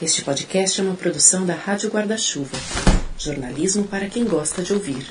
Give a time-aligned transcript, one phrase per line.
[0.00, 2.56] Este podcast é uma produção da Rádio Guarda-Chuva.
[3.18, 5.04] Jornalismo para quem gosta de ouvir.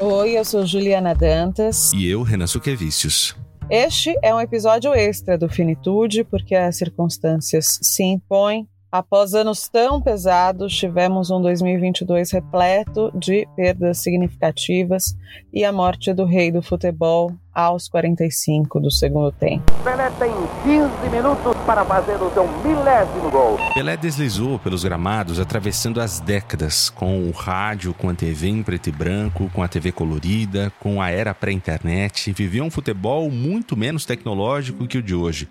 [0.00, 1.92] Oi, eu sou Juliana Dantas.
[1.92, 3.36] E eu, Renan Suquevicius.
[3.70, 10.00] Este é um episódio extra do Finitude, porque as circunstâncias se impõem Após anos tão
[10.00, 15.14] pesados, tivemos um 2022 repleto de perdas significativas
[15.52, 19.70] e a morte do rei do futebol aos 45 do segundo tempo.
[19.84, 23.58] Pelé tem 15 minutos para fazer o seu milésimo gol.
[23.74, 28.88] Pelé deslizou pelos gramados, atravessando as décadas, com o rádio, com a TV em preto
[28.88, 32.32] e branco, com a TV colorida, com a era pré-internet.
[32.32, 35.46] Vivia um futebol muito menos tecnológico que o de hoje.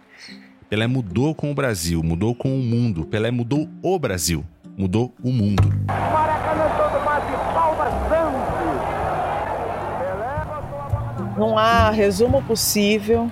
[0.69, 3.05] Pelé mudou com o Brasil, mudou com o mundo.
[3.05, 4.43] Pelé mudou o Brasil,
[4.77, 5.63] mudou o mundo.
[11.37, 13.31] Não há resumo possível,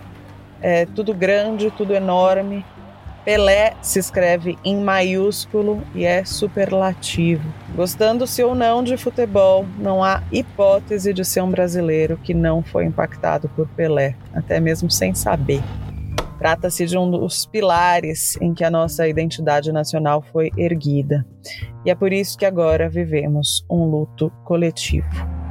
[0.61, 2.65] é tudo grande, tudo enorme.
[3.25, 7.43] Pelé se escreve em maiúsculo e é superlativo.
[7.75, 12.85] Gostando-se ou não de futebol, não há hipótese de ser um brasileiro que não foi
[12.85, 15.61] impactado por Pelé, até mesmo sem saber.
[16.37, 21.25] Trata-se de um dos pilares em que a nossa identidade nacional foi erguida.
[21.85, 25.44] E é por isso que agora vivemos um luto coletivo.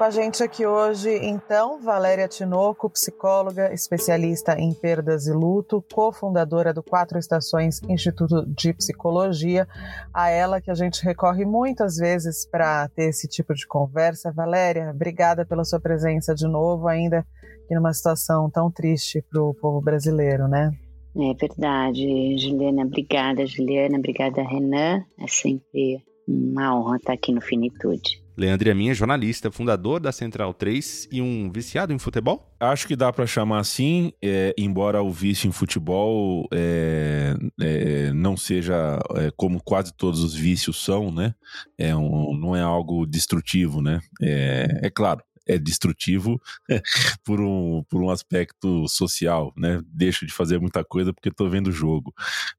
[0.00, 6.72] Com a gente aqui hoje, então, Valéria Tinoco, psicóloga, especialista em perdas e luto, cofundadora
[6.72, 9.68] do Quatro Estações Instituto de Psicologia,
[10.14, 14.32] a ela que a gente recorre muitas vezes para ter esse tipo de conversa.
[14.32, 17.22] Valéria, obrigada pela sua presença de novo, ainda
[17.68, 20.72] que numa situação tão triste para o povo brasileiro, né?
[21.14, 22.84] É verdade, Juliana.
[22.84, 23.98] Obrigada, Juliana.
[23.98, 25.04] Obrigada, Renan.
[25.18, 28.19] É sempre uma honra estar aqui no Finitude.
[28.36, 32.50] Leandro Amin é jornalista, fundador da Central 3 e um viciado em futebol?
[32.58, 38.36] Acho que dá para chamar assim, é, embora o vício em futebol é, é, não
[38.36, 41.34] seja é, como quase todos os vícios são, né?
[41.76, 44.00] É um, não é algo destrutivo, né?
[44.22, 46.40] É, é claro, é destrutivo
[47.24, 49.80] por um, por um aspecto social, né?
[49.86, 52.14] Deixo de fazer muita coisa porque estou vendo o jogo.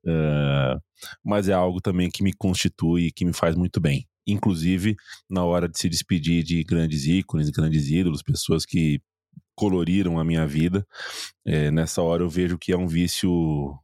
[0.05, 0.79] Uh,
[1.23, 4.95] mas é algo também que me constitui e que me faz muito bem inclusive
[5.29, 9.01] na hora de se despedir de grandes ícones, grandes ídolos, pessoas que
[9.55, 10.85] coloriram a minha vida.
[11.45, 13.77] É, nessa hora eu vejo que é um vício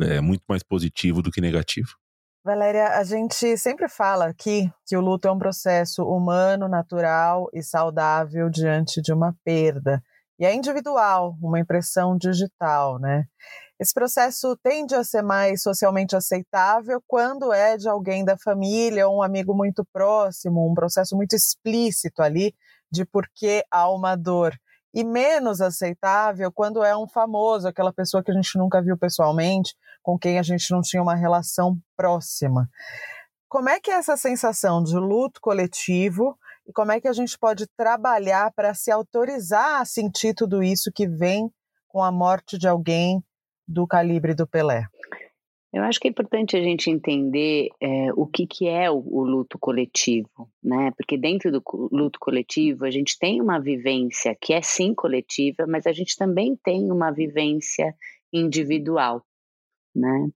[0.00, 1.90] é, muito mais positivo do que negativo.
[2.44, 7.62] Valéria, a gente sempre fala aqui que o luto é um processo humano, natural e
[7.62, 10.02] saudável diante de uma perda.
[10.38, 13.26] E é individual, uma impressão digital, né?
[13.80, 19.18] Esse processo tende a ser mais socialmente aceitável quando é de alguém da família ou
[19.18, 22.52] um amigo muito próximo, um processo muito explícito ali
[22.90, 24.52] de por que há uma dor.
[24.92, 29.76] E menos aceitável quando é um famoso, aquela pessoa que a gente nunca viu pessoalmente,
[30.02, 32.68] com quem a gente não tinha uma relação próxima.
[33.48, 36.36] Como é que é essa sensação de luto coletivo
[36.66, 40.90] e como é que a gente pode trabalhar para se autorizar a sentir tudo isso
[40.92, 41.48] que vem
[41.86, 43.22] com a morte de alguém
[43.68, 44.86] do calibre do Pelé?
[45.70, 49.22] Eu acho que é importante a gente entender é, o que, que é o, o,
[49.22, 50.90] luto coletivo, né?
[50.96, 51.62] Porque dentro do
[51.92, 56.58] luto coletivo a gente tem uma vivência que é sim coletiva, mas a gente também
[56.64, 57.94] tem uma vivência
[58.32, 59.22] individual,
[59.94, 60.30] né?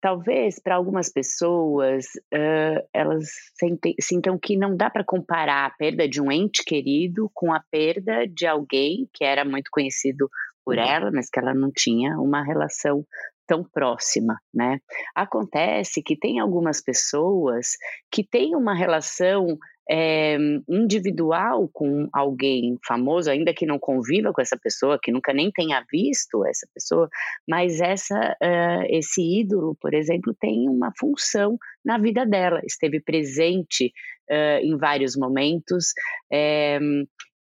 [0.00, 6.08] Talvez para algumas pessoas uh, elas sentem, sintam que não dá para comparar a perda
[6.08, 10.28] de um ente querido com a perda de alguém que era muito conhecido
[10.64, 10.84] por uhum.
[10.84, 13.04] ela, mas que ela não tinha uma relação
[13.46, 14.78] tão próxima, né?
[15.14, 17.72] Acontece que tem algumas pessoas
[18.10, 19.58] que têm uma relação
[19.90, 20.36] é,
[20.68, 25.84] individual com alguém famoso, ainda que não conviva com essa pessoa, que nunca nem tenha
[25.90, 27.08] visto essa pessoa,
[27.48, 33.92] mas essa, uh, esse ídolo, por exemplo, tem uma função na vida dela, esteve presente
[34.30, 35.92] uh, em vários momentos,
[36.32, 36.78] é,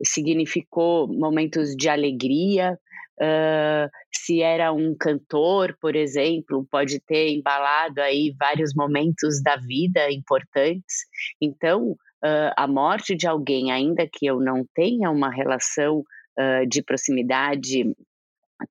[0.03, 2.77] significou momentos de alegria,
[3.21, 10.11] Uh, se era um cantor, por exemplo, pode ter embalado aí vários momentos da vida
[10.11, 11.05] importantes.
[11.39, 16.81] Então, uh, a morte de alguém, ainda que eu não tenha uma relação uh, de
[16.81, 17.95] proximidade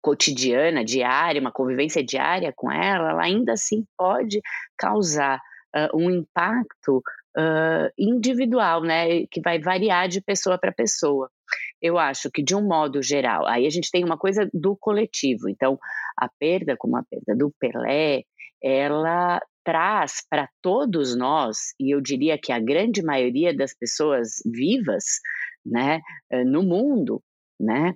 [0.00, 4.40] cotidiana, diária, uma convivência diária com ela, ela ainda assim pode
[4.76, 5.40] causar
[5.94, 7.00] um impacto
[7.98, 11.30] individual, né, que vai variar de pessoa para pessoa
[11.82, 15.48] eu acho que de um modo geral, aí a gente tem uma coisa do coletivo.
[15.48, 15.78] Então,
[16.16, 18.22] a perda, como a perda do Pelé,
[18.62, 25.04] ela traz para todos nós, e eu diria que a grande maioria das pessoas vivas,
[25.64, 26.00] né,
[26.46, 27.22] no mundo,
[27.58, 27.94] né,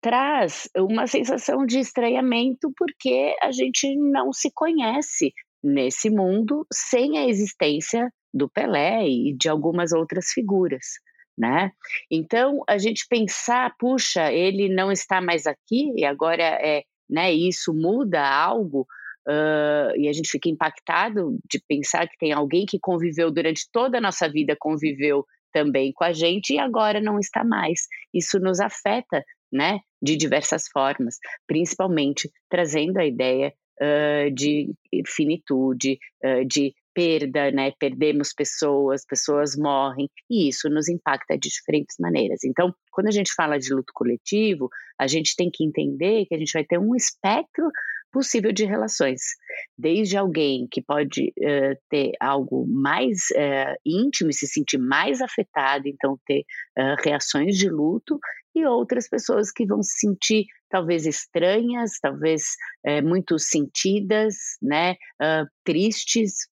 [0.00, 5.32] traz uma sensação de estranhamento porque a gente não se conhece
[5.66, 10.84] nesse mundo sem a existência do Pelé e de algumas outras figuras.
[11.36, 11.70] Né?
[12.10, 17.74] Então, a gente pensar, puxa, ele não está mais aqui e agora é, né, isso
[17.74, 18.86] muda algo,
[19.28, 23.98] uh, e a gente fica impactado de pensar que tem alguém que conviveu durante toda
[23.98, 27.80] a nossa vida, conviveu também com a gente e agora não está mais.
[28.14, 29.22] Isso nos afeta
[29.52, 31.16] né, de diversas formas,
[31.46, 34.72] principalmente trazendo a ideia uh, de
[35.06, 37.72] finitude, uh, de perda, né?
[37.78, 42.42] Perdemos pessoas, pessoas morrem, e isso nos impacta de diferentes maneiras.
[42.42, 46.38] Então, quando a gente fala de luto coletivo, a gente tem que entender que a
[46.38, 47.68] gente vai ter um espectro
[48.10, 49.20] possível de relações,
[49.76, 55.86] desde alguém que pode uh, ter algo mais uh, íntimo e se sentir mais afetado,
[55.86, 56.40] então ter
[56.78, 58.18] uh, reações de luto,
[58.54, 62.42] e outras pessoas que vão se sentir talvez estranhas, talvez
[63.04, 64.96] muito sentidas, né,
[65.64, 66.48] tristes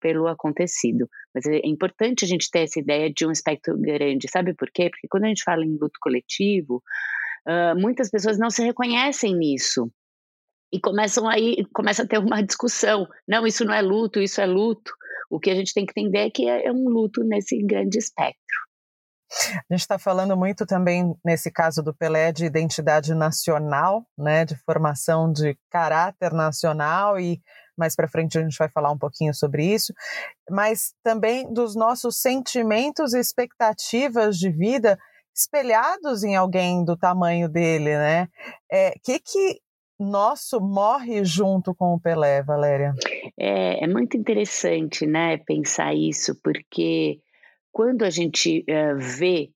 [0.00, 1.08] pelo acontecido.
[1.34, 4.88] Mas é importante a gente ter essa ideia de um espectro grande, sabe por quê?
[4.90, 6.82] Porque quando a gente fala em luto coletivo,
[7.76, 9.90] muitas pessoas não se reconhecem nisso,
[10.72, 13.06] e começam aí, começa a ter uma discussão.
[13.26, 14.92] Não, isso não é luto, isso é luto.
[15.30, 17.98] O que a gente tem que entender é que é, é um luto nesse grande
[17.98, 18.65] espectro.
[19.70, 24.56] A gente está falando muito também, nesse caso do Pelé, de identidade nacional, né, de
[24.64, 27.40] formação de caráter nacional, e
[27.76, 29.92] mais para frente a gente vai falar um pouquinho sobre isso,
[30.50, 34.98] mas também dos nossos sentimentos e expectativas de vida
[35.34, 38.28] espelhados em alguém do tamanho dele, né?
[38.72, 39.60] É, que, que
[39.98, 42.94] nosso morre junto com o Pelé, Valéria.
[43.38, 47.20] É, é muito interessante, né, pensar isso, porque
[47.76, 49.50] quando a gente uh, vê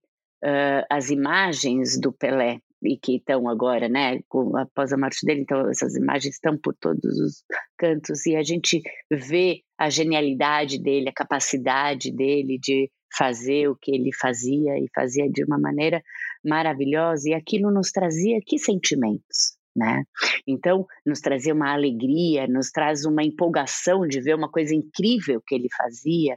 [0.44, 5.40] uh, as imagens do Pelé e que estão agora, né, com, após a morte dele,
[5.40, 7.42] então essas imagens estão por todos os
[7.78, 13.90] cantos e a gente vê a genialidade dele, a capacidade dele de fazer o que
[13.90, 16.02] ele fazia e fazia de uma maneira
[16.44, 19.58] maravilhosa e aquilo nos trazia que sentimentos?
[19.74, 20.04] né?
[20.46, 25.54] Então, nos trazia uma alegria, nos traz uma empolgação de ver uma coisa incrível que
[25.54, 26.36] ele fazia.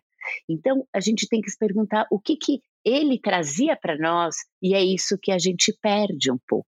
[0.50, 4.75] Então, a gente tem que se perguntar o que, que ele trazia para nós e
[4.75, 6.68] é isso que a gente perde um pouco.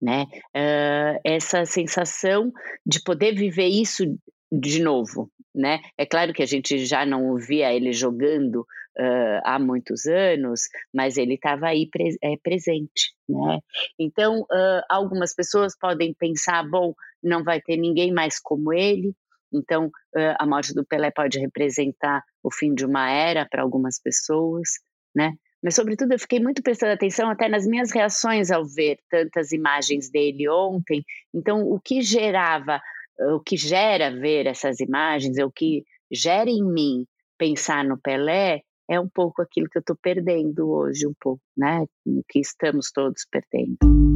[0.00, 0.26] Né?
[0.54, 2.52] Uh, essa sensação
[2.84, 4.04] de poder viver isso
[4.52, 5.80] de novo, né?
[5.96, 8.60] É claro que a gente já não via ele jogando
[8.98, 10.62] uh, há muitos anos,
[10.92, 13.58] mas ele estava aí pre é, presente, né?
[13.98, 19.14] Então, uh, algumas pessoas podem pensar, bom, não vai ter ninguém mais como ele,
[19.52, 23.98] então uh, a morte do Pelé pode representar o fim de uma era para algumas
[24.00, 24.68] pessoas,
[25.14, 25.32] né?
[25.62, 30.10] Mas, sobretudo, eu fiquei muito prestando atenção até nas minhas reações ao ver tantas imagens
[30.10, 31.02] dele ontem.
[31.32, 32.78] Então, o que gerava
[33.18, 37.06] o que gera ver essas imagens, o que gera em mim
[37.38, 41.86] pensar no Pelé, é um pouco aquilo que eu estou perdendo hoje, um pouco, né?
[42.28, 44.13] Que estamos todos perdendo.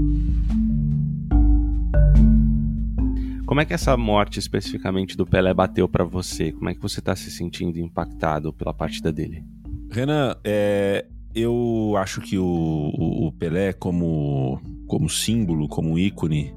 [3.48, 6.52] Como é que essa morte especificamente do Pelé bateu para você?
[6.52, 9.42] Como é que você está se sentindo impactado pela partida dele?
[9.90, 16.54] Renan, é, eu acho que o, o, o Pelé como, como símbolo, como ícone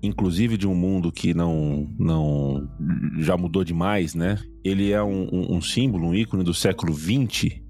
[0.00, 2.70] inclusive de um mundo que não, não
[3.18, 4.38] já mudou demais, né?
[4.62, 7.60] Ele é um, um, um símbolo, um ícone do século XX,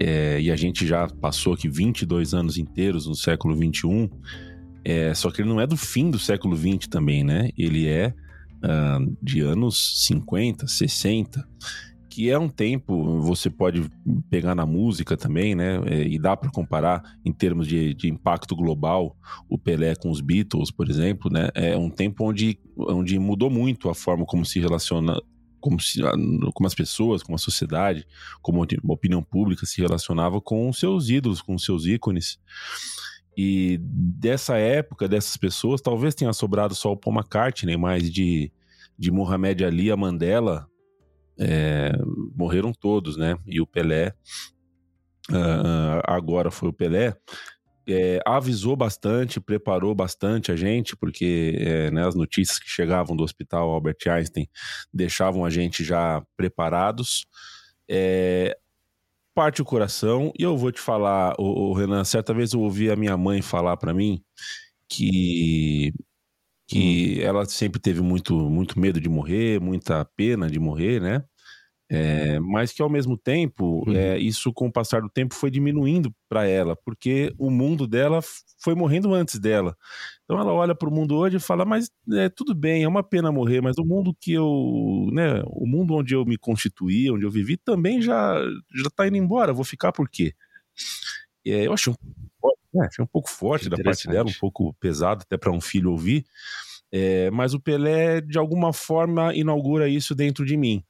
[0.00, 4.10] é, e a gente já passou aqui 22 anos inteiros no século XXI,
[4.88, 7.50] é, só que ele não é do fim do século XX também, né?
[7.58, 8.14] Ele é
[8.62, 11.44] uh, de anos 50, 60
[12.08, 13.90] que é um tempo, você pode
[14.30, 15.80] pegar na música também, né?
[15.86, 19.14] É, e dá para comparar em termos de, de, impacto global
[19.50, 21.50] o Pelé com os Beatles, por exemplo, né?
[21.52, 25.20] É um tempo onde, onde mudou muito a forma como se relaciona.
[25.60, 26.00] Como, se,
[26.54, 28.06] como as pessoas, como a sociedade,
[28.40, 32.38] como a opinião pública se relacionava com seus ídolos, com seus ícones.
[33.36, 38.50] E dessa época, dessas pessoas, talvez tenha sobrado só o Paul McCartney, mas de,
[38.98, 40.66] de Muhammad Ali a Mandela,
[41.38, 41.92] é,
[42.34, 43.36] morreram todos, né?
[43.46, 44.14] E o Pelé,
[45.30, 47.14] uh, agora foi o Pelé,
[47.88, 53.22] é, avisou bastante, preparou bastante a gente, porque é, né, as notícias que chegavam do
[53.22, 54.48] hospital Albert Einstein
[54.92, 57.26] deixavam a gente já preparados.
[57.88, 58.56] É,
[59.36, 62.96] parte o coração, e eu vou te falar, o, Renan, certa vez eu ouvi a
[62.96, 64.22] minha mãe falar para mim
[64.88, 65.92] que
[66.68, 67.22] que hum.
[67.22, 71.22] ela sempre teve muito, muito medo de morrer, muita pena de morrer, né?
[71.88, 73.94] É, mas que ao mesmo tempo, uhum.
[73.94, 78.20] é, isso com o passar do tempo foi diminuindo para ela, porque o mundo dela
[78.58, 79.76] foi morrendo antes dela.
[80.24, 83.04] Então ela olha para o mundo hoje e fala: Mas é, tudo bem, é uma
[83.04, 85.08] pena morrer, mas o mundo que eu.
[85.12, 88.36] Né, o mundo onde eu me constituí, onde eu vivi, também já,
[88.74, 90.34] já tá indo embora, vou ficar por quê?
[91.46, 91.96] É, eu achei um,
[92.74, 95.92] né, achei um pouco forte da parte dela, um pouco pesado até para um filho
[95.92, 96.24] ouvir.
[96.90, 100.84] É, mas o Pelé, de alguma forma, inaugura isso dentro de mim.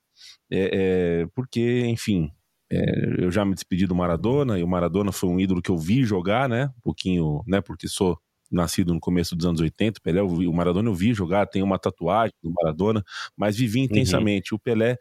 [0.50, 2.30] É, é, porque, enfim,
[2.70, 5.78] é, eu já me despedi do Maradona, e o Maradona foi um ídolo que eu
[5.78, 6.66] vi jogar, né?
[6.78, 7.60] Um pouquinho, né?
[7.60, 8.18] Porque sou
[8.50, 12.34] nascido no começo dos anos 80, Pelé, o Maradona eu vi jogar, tem uma tatuagem
[12.42, 13.02] do Maradona,
[13.36, 13.84] mas vivi uhum.
[13.86, 14.52] intensamente.
[14.52, 14.56] Uhum.
[14.56, 14.96] O Pelé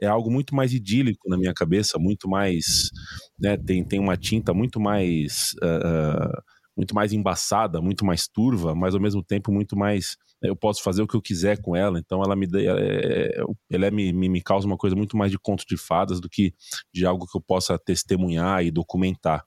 [0.00, 2.90] é algo muito mais idílico na minha cabeça, muito mais,
[3.38, 6.42] né, tem, tem uma tinta muito mais uh,
[6.80, 11.02] muito mais embaçada, muito mais turva, mas ao mesmo tempo muito mais eu posso fazer
[11.02, 14.40] o que eu quiser com ela, então ela me é, ela é, me, me, me
[14.40, 16.54] causa uma coisa muito mais de conto de fadas do que
[16.92, 19.44] de algo que eu possa testemunhar e documentar.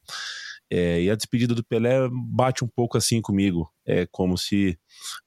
[0.72, 3.68] É, e a despedida do Pelé bate um pouco assim comigo.
[3.86, 4.78] É como se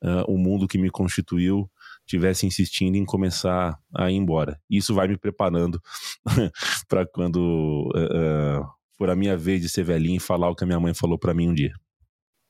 [0.03, 1.69] uh, o mundo que me constituiu
[2.07, 4.61] tivesse insistindo em começar a ir embora.
[4.71, 5.81] Isso vai me preparando
[6.89, 8.65] para quando uh,
[8.97, 11.19] for a minha vez de ser velhinho e falar o que a minha mãe falou
[11.19, 11.75] para mim um dia.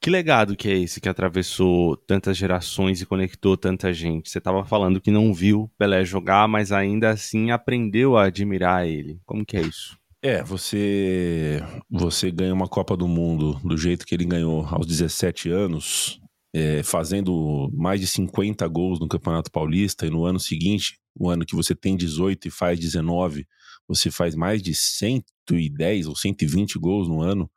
[0.07, 4.31] Que legado que é esse que atravessou tantas gerações e conectou tanta gente?
[4.31, 9.19] Você estava falando que não viu Pelé jogar, mas ainda assim aprendeu a admirar ele.
[9.27, 9.99] Como que é isso?
[10.23, 11.61] É, você
[11.91, 16.21] você ganha uma Copa do Mundo do jeito que ele ganhou aos 17 anos,
[16.55, 21.45] é, fazendo mais de 50 gols no Campeonato Paulista, e no ano seguinte, o ano
[21.45, 23.45] que você tem 18 e faz 19,
[23.89, 27.51] você faz mais de 110 ou 120 gols no ano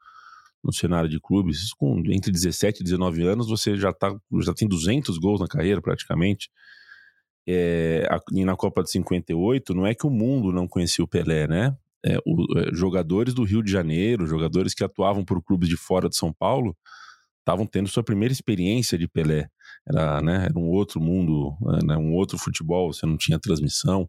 [0.64, 4.68] no cenário de clubes, com entre 17 e 19 anos, você já, tá, já tem
[4.68, 6.50] 200 gols na carreira praticamente.
[7.48, 11.48] É, e na Copa de 58, não é que o mundo não conhecia o Pelé,
[11.48, 11.76] né?
[12.06, 16.08] É, o, é, jogadores do Rio de Janeiro, jogadores que atuavam por clubes de fora
[16.08, 16.78] de São Paulo,
[17.40, 19.50] estavam tendo sua primeira experiência de Pelé.
[19.88, 24.08] Era, né, era um outro mundo, né, um outro futebol, você não tinha transmissão.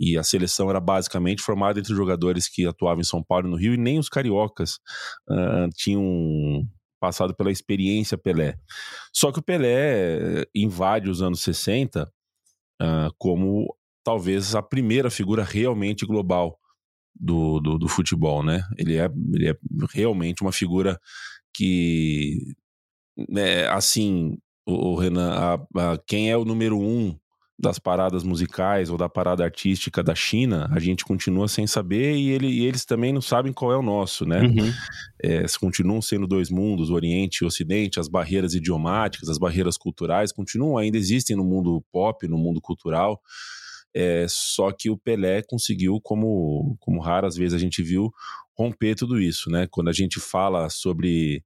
[0.00, 3.56] E a seleção era basicamente formada entre jogadores que atuavam em São Paulo e no
[3.56, 4.78] Rio, e nem os cariocas
[5.28, 6.66] uh, tinham
[6.98, 8.56] passado pela experiência Pelé.
[9.12, 12.08] Só que o Pelé invade os anos 60 uh,
[12.80, 16.58] ah, como talvez a primeira figura realmente global
[17.14, 18.62] do, do, do, futebol, né?
[18.78, 19.54] Ele é, ele é
[19.92, 20.98] realmente uma figura
[21.54, 22.54] que,
[23.28, 27.18] né, assim, o, Renan, a, a, quem é o número um
[27.60, 32.30] das paradas musicais ou da parada artística da China, a gente continua sem saber e,
[32.30, 34.40] ele, e eles também não sabem qual é o nosso, né?
[34.40, 34.72] Uhum.
[35.22, 39.76] É, continuam sendo dois mundos, o Oriente e o Ocidente, as barreiras idiomáticas, as barreiras
[39.76, 43.20] culturais continuam, ainda existem no mundo pop, no mundo cultural.
[43.94, 48.10] É, só que o Pelé conseguiu, como, como raras vezes a gente viu,
[48.56, 49.66] romper tudo isso, né?
[49.70, 51.44] Quando a gente fala sobre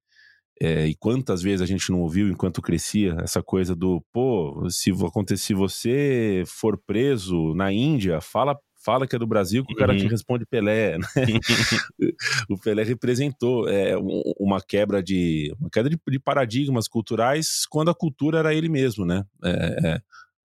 [0.61, 4.91] é, e quantas vezes a gente não ouviu enquanto crescia essa coisa do, pô, se
[4.91, 9.97] acontecer, você for preso na Índia, fala fala que é do Brasil que o cara
[9.97, 10.11] te uhum.
[10.11, 10.99] responde Pelé.
[10.99, 11.07] Né?
[12.51, 13.95] o Pelé representou é,
[14.39, 19.07] uma quebra de uma queda de, de, paradigmas culturais quando a cultura era ele mesmo,
[19.07, 19.25] né?
[19.43, 20.01] É,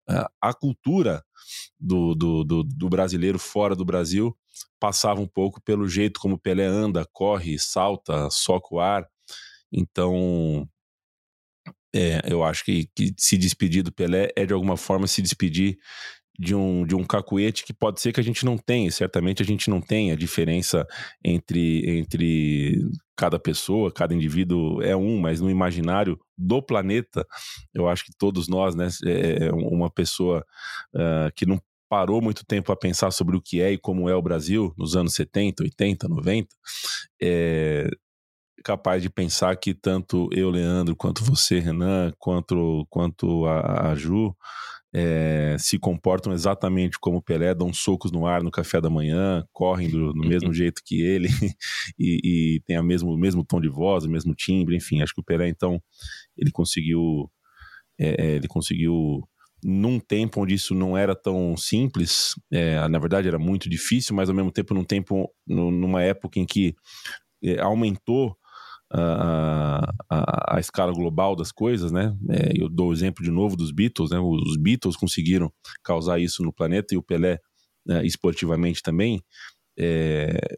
[0.08, 1.22] é, a cultura
[1.80, 4.36] do, do, do, do, brasileiro fora do Brasil
[4.80, 9.06] passava um pouco pelo jeito como Pelé anda, corre, salta, soca o ar.
[9.72, 10.68] Então,
[11.94, 15.78] é, eu acho que, que, se despedir do Pelé é de alguma forma se despedir
[16.40, 19.46] de um, de um cacuete que pode ser que a gente não tenha, certamente a
[19.46, 20.88] gente não tem a diferença
[21.24, 22.80] entre, entre
[23.18, 27.28] cada pessoa, cada indivíduo é um, mas no imaginário do planeta,
[27.74, 30.46] eu acho que todos nós, né, é, é uma pessoa
[30.96, 34.16] uh, que não parou muito tempo a pensar sobre o que é e como é
[34.16, 36.48] o Brasil nos anos 70, 80, 90,
[37.22, 37.90] é,
[38.64, 44.36] capaz de pensar que tanto eu, Leandro, quanto você, Renan, quanto, quanto a, a Ju,
[44.94, 49.46] é, se comportam exatamente como o Pelé, dão socos no ar no café da manhã,
[49.54, 51.28] correm do, do mesmo jeito que ele
[51.98, 55.14] e, e tem a mesmo, o mesmo tom de voz, o mesmo timbre, enfim, acho
[55.14, 55.82] que o Pelé, então,
[56.36, 57.30] ele conseguiu,
[58.00, 59.22] é, ele conseguiu
[59.64, 64.30] num tempo onde isso não era tão simples, é, na verdade era muito difícil, mas
[64.30, 66.74] ao mesmo tempo num tempo, numa época em que
[67.44, 68.36] é, aumentou
[68.92, 72.16] a, a, a, escala global das coisas, né?
[72.30, 74.20] É, eu dou o exemplo de novo dos Beatles, né?
[74.20, 75.52] Os Beatles conseguiram
[75.84, 77.40] causar isso no planeta e o Pelé,
[77.86, 79.22] né, esportivamente também.
[79.78, 80.58] É,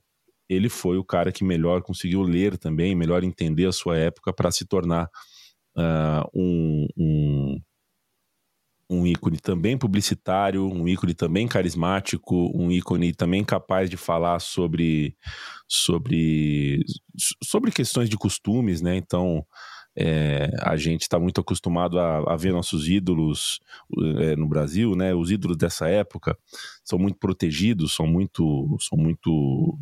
[0.49, 4.51] ele foi o cara que melhor conseguiu ler também, melhor entender a sua época para
[4.51, 5.09] se tornar
[5.77, 7.61] uh, um, um,
[8.91, 15.15] um ícone também publicitário, um ícone também carismático, um ícone também capaz de falar sobre
[15.67, 16.83] sobre
[17.43, 18.97] sobre questões de costumes, né?
[18.97, 19.45] Então
[19.95, 23.59] é, a gente está muito acostumado a, a, ver nossos ídolos
[24.19, 25.13] é, no Brasil, né?
[25.13, 26.37] Os ídolos dessa época
[26.83, 29.77] são muito protegidos, são muito, são muito,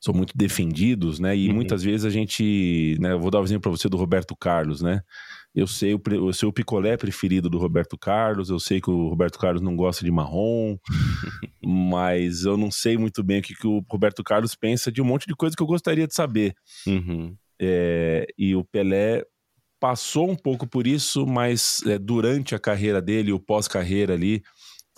[0.00, 1.36] são muito defendidos, né?
[1.36, 1.54] E uhum.
[1.54, 3.12] muitas vezes a gente, né?
[3.12, 5.02] Eu vou dar um exemplo para você do Roberto Carlos, né?
[5.54, 9.08] Eu sei, o, eu sei o picolé preferido do Roberto Carlos, eu sei que o
[9.08, 10.76] Roberto Carlos não gosta de marrom,
[11.64, 15.04] mas eu não sei muito bem o que, que o Roberto Carlos pensa de um
[15.04, 16.54] monte de coisa que eu gostaria de saber.
[16.86, 17.36] Uhum.
[17.60, 19.24] É, e o Pelé
[19.80, 24.42] passou um pouco por isso, mas é, durante a carreira dele, o pós-carreira ali,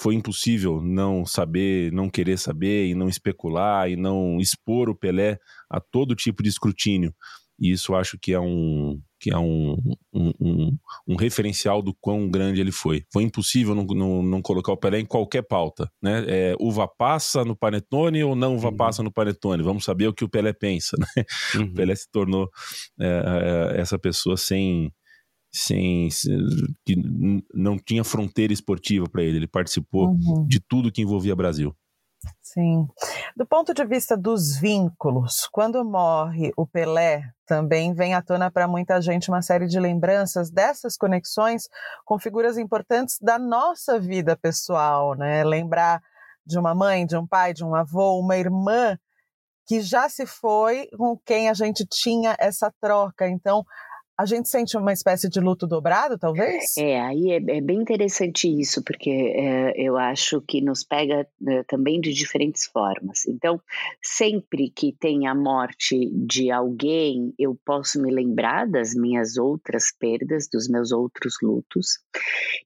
[0.00, 5.38] foi impossível não saber, não querer saber e não especular e não expor o Pelé
[5.68, 7.14] a todo tipo de escrutínio.
[7.58, 9.76] E isso acho que é um, que é um,
[10.12, 13.04] um, um, um, referencial do quão grande ele foi.
[13.12, 15.92] Foi impossível não, não, não colocar o Pelé em qualquer pauta.
[16.02, 16.24] Né?
[16.26, 18.76] É, uva passa no Panetone ou não uva uhum.
[18.76, 19.62] passa no Panetone?
[19.62, 20.96] Vamos saber o que o Pelé pensa.
[21.16, 21.24] Né?
[21.56, 21.64] Uhum.
[21.64, 22.48] O Pelé se tornou
[23.00, 23.06] é,
[23.74, 24.92] é, essa pessoa sem,
[25.52, 26.08] sem
[26.86, 26.94] que
[27.52, 29.38] não tinha fronteira esportiva para ele.
[29.38, 30.46] Ele participou uhum.
[30.46, 31.74] de tudo que envolvia Brasil.
[32.52, 32.88] Sim.
[33.36, 38.66] Do ponto de vista dos vínculos, quando morre o Pelé, também vem à tona para
[38.66, 41.68] muita gente uma série de lembranças dessas conexões
[42.04, 45.44] com figuras importantes da nossa vida pessoal, né?
[45.44, 46.02] Lembrar
[46.44, 48.98] de uma mãe, de um pai, de um avô, uma irmã
[49.64, 53.28] que já se foi, com quem a gente tinha essa troca.
[53.28, 53.64] Então,
[54.20, 56.76] a gente sente uma espécie de luto dobrado, talvez?
[56.76, 61.62] É, aí é, é bem interessante isso, porque é, eu acho que nos pega é,
[61.62, 63.26] também de diferentes formas.
[63.26, 63.58] Então,
[64.02, 70.48] sempre que tem a morte de alguém, eu posso me lembrar das minhas outras perdas,
[70.52, 71.98] dos meus outros lutos,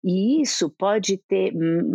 [0.02, 1.52] e isso pode ter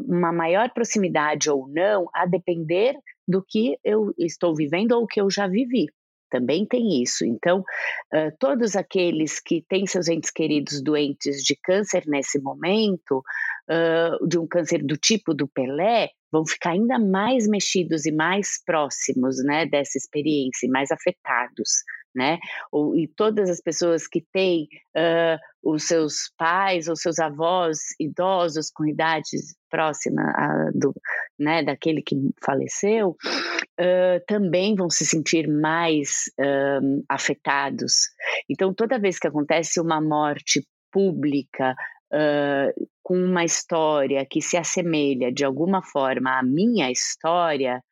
[0.08, 2.96] uma maior proximidade ou não, a depender
[3.28, 5.88] do que eu estou vivendo ou que eu já vivi
[6.30, 7.26] também tem isso.
[7.26, 13.24] Então, uh, todos aqueles que têm seus entes queridos doentes de câncer nesse momento,
[13.70, 18.64] uh, de um câncer do tipo do Pelé, vão ficar ainda mais mexidos e mais
[18.64, 21.70] próximos né, dessa experiência, mais afetados
[22.16, 22.40] né?
[22.72, 28.72] Ou, e todas as pessoas que têm uh, os seus pais ou seus avós idosos
[28.72, 29.38] com idade
[29.70, 30.94] próxima a, do,
[31.38, 36.26] né, daquele que faleceu, uh, também vão se sentir mais
[37.08, 38.10] afetados.
[38.50, 41.76] Então, toda vez que acontece uma morte pública
[42.12, 47.84] Uh, com uma história que se assemelha de alguma forma à minha história,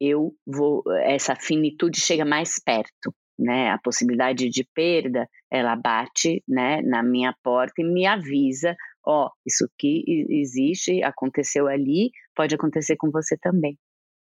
[0.00, 6.80] eu vou essa finitude chega mais perto né, a possibilidade de perda, ela bate, né,
[6.82, 12.96] na minha porta e me avisa, ó, oh, isso aqui existe, aconteceu ali, pode acontecer
[12.96, 13.78] com você também,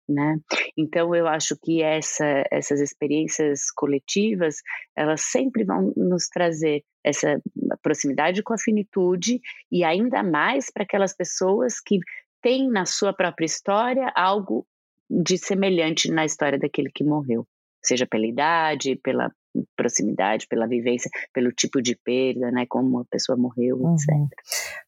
[0.09, 0.37] né?
[0.77, 4.57] Então eu acho que essa, essas experiências coletivas,
[4.95, 7.39] elas sempre vão nos trazer essa
[7.81, 9.39] proximidade com a finitude
[9.71, 11.99] e ainda mais para aquelas pessoas que
[12.41, 14.67] têm na sua própria história algo
[15.09, 17.47] de semelhante na história daquele que morreu
[17.87, 19.31] seja pela idade, pela
[19.75, 23.95] proximidade, pela vivência, pelo tipo de perda, né, como a pessoa morreu, uhum.
[23.95, 24.09] etc.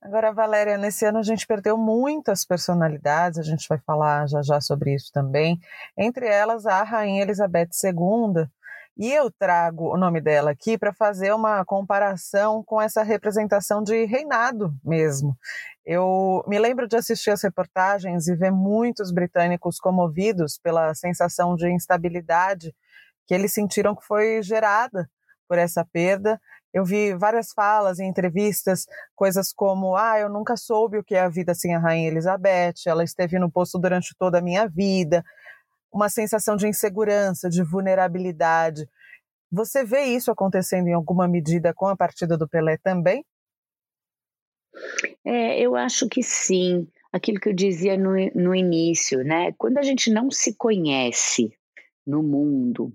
[0.02, 4.60] Agora, Valéria, nesse ano a gente perdeu muitas personalidades, a gente vai falar já já
[4.60, 5.60] sobre isso também,
[5.98, 8.48] entre elas a Rainha Elizabeth II,
[9.00, 14.06] e eu trago o nome dela aqui para fazer uma comparação com essa representação de
[14.06, 15.38] reinado mesmo.
[15.86, 21.70] Eu me lembro de assistir as reportagens e ver muitos britânicos comovidos pela sensação de
[21.72, 22.74] instabilidade
[23.28, 25.10] que eles sentiram que foi gerada
[25.48, 26.40] por essa perda.
[26.74, 28.86] Eu vi várias falas em entrevistas,
[29.16, 32.86] coisas como: ah, eu nunca soube o que é a vida sem a Rainha Elizabeth,
[32.86, 35.24] ela esteve no posto durante toda a minha vida.
[35.92, 38.88] Uma sensação de insegurança, de vulnerabilidade.
[39.52, 43.26] Você vê isso acontecendo em alguma medida com a partida do Pelé também?
[45.26, 46.88] É, eu acho que sim.
[47.12, 49.54] Aquilo que eu dizia no, no início, né?
[49.58, 51.58] Quando a gente não se conhece
[52.06, 52.94] no mundo,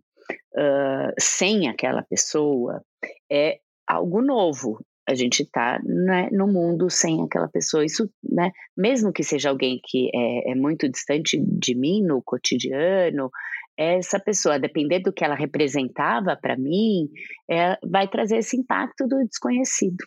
[1.19, 2.83] sem aquela pessoa
[3.31, 4.79] é algo novo.
[5.09, 7.85] A gente está né, no mundo sem aquela pessoa.
[7.85, 13.31] Isso, né, mesmo que seja alguém que é, é muito distante de mim no cotidiano,
[13.77, 17.09] essa pessoa, a depender do que ela representava para mim,
[17.51, 20.05] é, vai trazer esse impacto do desconhecido,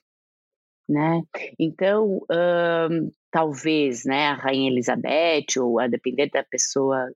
[0.87, 1.21] né?
[1.59, 2.21] Então,
[3.31, 7.11] talvez, né, a rainha Elizabeth ou a depender da pessoa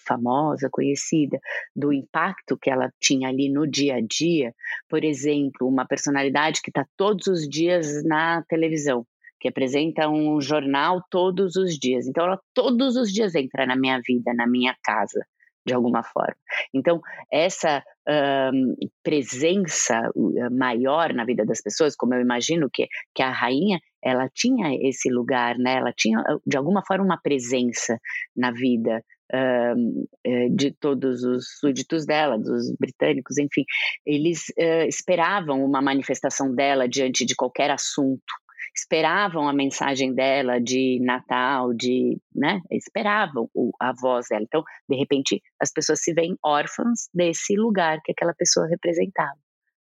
[0.00, 1.38] famosa, conhecida,
[1.74, 4.54] do impacto que ela tinha ali no dia a dia.
[4.88, 9.06] Por exemplo, uma personalidade que está todos os dias na televisão,
[9.40, 12.06] que apresenta um jornal todos os dias.
[12.06, 15.26] Então, ela todos os dias entra na minha vida, na minha casa,
[15.66, 16.36] de alguma forma.
[16.72, 17.00] Então,
[17.30, 17.82] essa
[19.02, 20.10] presença
[20.52, 25.10] maior na vida das pessoas, como eu imagino que, que a rainha, ela tinha esse
[25.10, 25.78] lugar, né?
[25.78, 27.98] Ela tinha, de alguma forma, uma presença
[28.36, 29.02] na vida
[30.54, 33.64] de todos os súditos dela, dos britânicos, enfim,
[34.04, 38.22] eles uh, esperavam uma manifestação dela diante de qualquer assunto,
[38.74, 43.48] esperavam a mensagem dela de Natal, de, né, esperavam
[43.80, 44.42] a voz dela.
[44.42, 49.38] Então, de repente, as pessoas se veem órfãs desse lugar que aquela pessoa representava,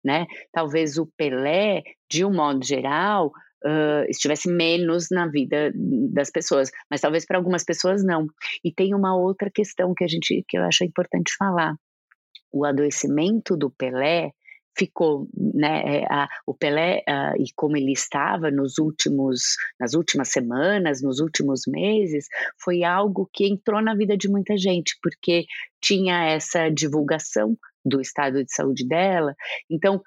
[0.04, 0.26] né?
[0.52, 3.32] Talvez o Pelé, de um modo geral,
[3.66, 5.72] uh, estivesse menos na vida
[6.14, 8.28] das pessoas, mas talvez para algumas pessoas não.
[8.64, 11.76] E tem uma outra questão que a gente que eu acho importante falar.
[12.52, 14.32] O adoecimento do Pelé
[14.78, 20.30] ficou, né, é, a, o Pelé a, e como ele estava nos últimos, nas últimas
[20.30, 22.28] semanas, nos últimos meses,
[22.62, 25.46] foi algo que entrou na vida de muita gente, porque
[25.82, 29.36] tinha essa divulgação do estado de saúde dela,
[29.70, 30.02] então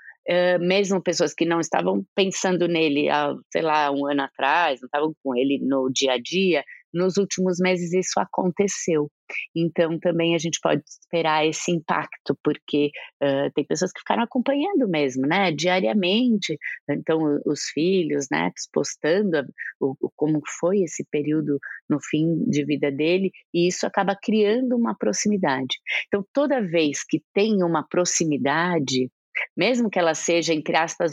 [0.60, 5.14] mesmo pessoas que não estavam pensando nele há, sei lá, um ano atrás, não estavam
[5.22, 9.10] com ele no dia a dia, nos últimos meses isso aconteceu.
[9.54, 12.90] Então também a gente pode esperar esse impacto, porque
[13.22, 16.56] uh, tem pessoas que ficaram acompanhando mesmo, né, diariamente.
[16.88, 19.44] Então os filhos, né, postando
[19.80, 21.58] o, como foi esse período
[21.90, 25.78] no fim de vida dele, e isso acaba criando uma proximidade.
[26.06, 29.10] Então toda vez que tem uma proximidade
[29.56, 31.12] mesmo que ela seja, entre aspas,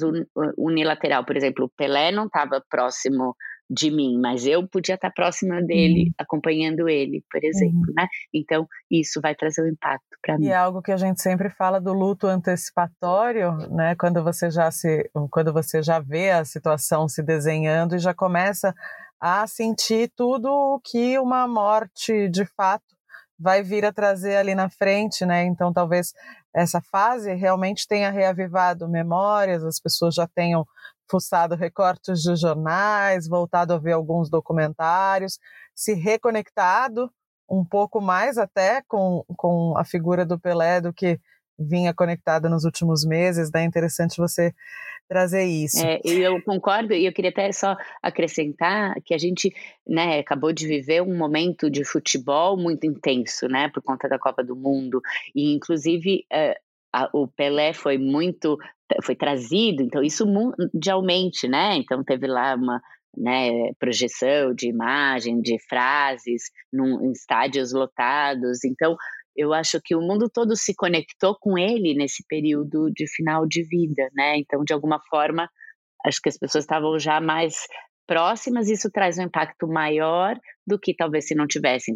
[0.57, 1.25] unilateral.
[1.25, 3.35] Por exemplo, o Pelé não estava próximo
[3.71, 6.13] de mim, mas eu podia estar próxima dele, uhum.
[6.17, 7.93] acompanhando ele, por exemplo, uhum.
[7.95, 8.07] né?
[8.33, 10.47] Então, isso vai trazer um impacto para mim.
[10.47, 13.95] E é algo que a gente sempre fala do luto antecipatório, né?
[13.95, 18.75] Quando você já se quando você já vê a situação se desenhando e já começa
[19.21, 22.83] a sentir tudo o que uma morte de fato
[23.41, 25.43] vai vir a trazer ali na frente, né?
[25.45, 26.13] Então, talvez
[26.53, 30.65] essa fase realmente tenha reavivado memórias, as pessoas já tenham
[31.09, 35.39] fuçado recortes de jornais, voltado a ver alguns documentários,
[35.75, 37.11] se reconectado
[37.49, 41.19] um pouco mais até com, com a figura do Pelé do que
[41.59, 43.61] vinha conectada nos últimos meses, né?
[43.61, 44.53] É interessante você
[45.11, 45.85] trazer isso.
[45.85, 49.53] É, eu concordo, e eu queria até só acrescentar que a gente
[49.85, 54.41] né, acabou de viver um momento de futebol muito intenso, né, por conta da Copa
[54.41, 55.01] do Mundo,
[55.35, 56.55] e inclusive uh,
[56.93, 58.57] a, o Pelé foi muito,
[59.03, 62.81] foi trazido, então isso mundialmente, né, então teve lá uma
[63.17, 68.95] né, projeção de imagem, de frases num, em estádios lotados, então
[69.35, 73.63] eu acho que o mundo todo se conectou com ele nesse período de final de
[73.63, 74.37] vida, né?
[74.37, 75.49] Então, de alguma forma,
[76.05, 77.55] acho que as pessoas estavam já mais
[78.07, 81.95] próximas, isso traz um impacto maior do que talvez se não tivessem.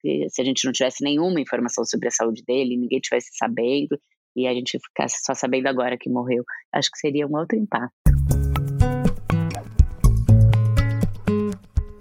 [0.00, 3.98] Que se a gente não tivesse nenhuma informação sobre a saúde dele, ninguém tivesse sabendo,
[4.36, 8.05] e a gente ficasse só sabendo agora que morreu, acho que seria um outro impacto.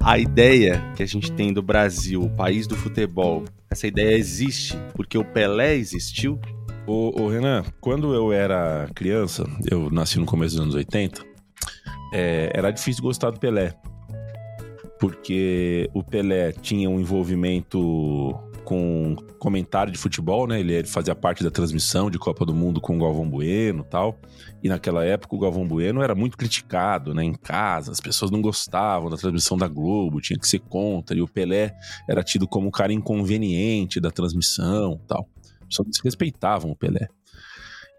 [0.06, 4.78] A ideia que a gente tem do Brasil, o país do futebol, essa ideia existe
[4.94, 6.40] porque o Pelé existiu?
[6.86, 11.26] Ô, ô Renan, quando eu era criança, eu nasci no começo dos anos 80,
[12.14, 13.74] é, era difícil gostar do Pelé.
[15.00, 20.60] Porque o Pelé tinha um envolvimento com comentário de futebol, né?
[20.60, 24.20] Ele fazia parte da transmissão de Copa do Mundo com o Galvão Bueno tal.
[24.62, 27.24] E naquela época o Galvão Bueno era muito criticado, né?
[27.24, 31.16] Em casa, as pessoas não gostavam da transmissão da Globo, tinha que ser contra.
[31.16, 31.74] E o Pelé
[32.10, 35.30] era tido como um cara inconveniente da transmissão tal.
[35.62, 37.08] As pessoas desrespeitavam o Pelé.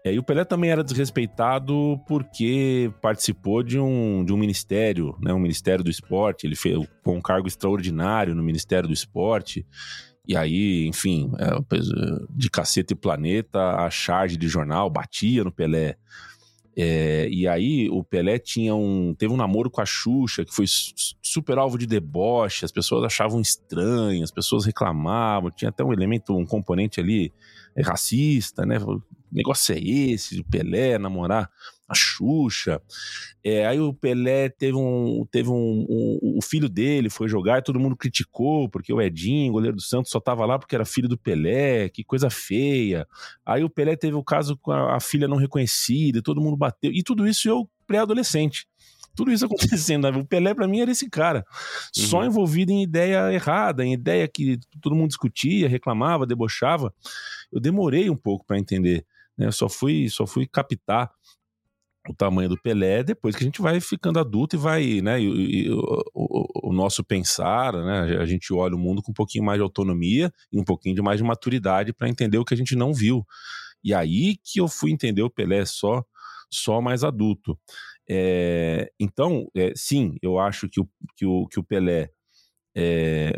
[0.07, 5.33] E aí o Pelé também era desrespeitado porque participou de um, de um ministério, né,
[5.33, 9.65] um ministério do esporte, ele fez um cargo extraordinário no Ministério do Esporte,
[10.27, 11.47] e aí, enfim, é,
[12.29, 15.95] de cacete e planeta, a charge de jornal batia no Pelé.
[16.75, 20.65] É, e aí o Pelé tinha um, teve um namoro com a Xuxa que foi
[21.23, 26.35] super alvo de deboche, as pessoas achavam estranho, as pessoas reclamavam, tinha até um elemento,
[26.35, 27.33] um componente ali
[27.75, 28.77] é, racista, né?
[29.31, 31.49] negócio é esse de Pelé namorar
[31.87, 32.81] a Xuxa?
[33.43, 35.25] É, aí o Pelé teve um.
[35.31, 39.53] Teve um, um, O filho dele foi jogar e todo mundo criticou, porque o Edinho,
[39.53, 43.07] goleiro do Santos, só tava lá porque era filho do Pelé, que coisa feia.
[43.45, 46.57] Aí o Pelé teve o caso com a, a filha não reconhecida, e todo mundo
[46.57, 46.91] bateu.
[46.91, 48.67] E tudo isso eu, pré-adolescente
[49.17, 50.07] tudo isso acontecendo.
[50.07, 51.43] O Pelé, para mim, era esse cara.
[51.97, 52.03] Uhum.
[52.05, 56.93] Só envolvido em ideia errada, em ideia que todo mundo discutia, reclamava, debochava.
[57.51, 59.03] Eu demorei um pouco para entender.
[59.35, 59.47] Né?
[59.47, 61.11] Eu só fui, só fui captar
[62.09, 65.65] o tamanho do Pelé depois que a gente vai ficando adulto e vai, né, e,
[65.65, 69.57] e, o, o, nosso pensar, né, a gente olha o mundo com um pouquinho mais
[69.57, 72.75] de autonomia e um pouquinho de mais de maturidade para entender o que a gente
[72.75, 73.25] não viu.
[73.83, 76.03] E aí que eu fui entender o Pelé só
[76.51, 77.59] só mais adulto.
[78.09, 82.09] É, então, é, sim, eu acho que o, que o, que o Pelé,
[82.75, 83.33] é,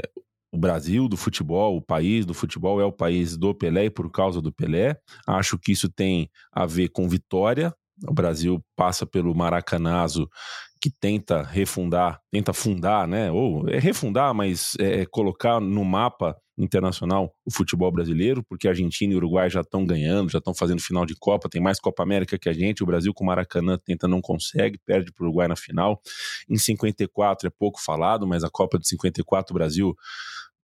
[0.51, 4.11] o Brasil do futebol, o país do futebol é o país do Pelé e por
[4.11, 4.99] causa do Pelé.
[5.27, 7.73] Acho que isso tem a ver com vitória,
[8.07, 10.29] o Brasil passa pelo Maracanazo,
[10.81, 13.29] que tenta refundar, tenta fundar, né?
[13.31, 19.13] Ou é refundar, mas é, é colocar no mapa internacional o futebol brasileiro, porque Argentina
[19.13, 22.37] e Uruguai já estão ganhando, já estão fazendo final de Copa, tem mais Copa América
[22.37, 22.83] que a gente.
[22.83, 26.01] O Brasil com o Maracanã tenta, não consegue, perde para o Uruguai na final.
[26.49, 29.95] Em 54 é pouco falado, mas a Copa de 54 o Brasil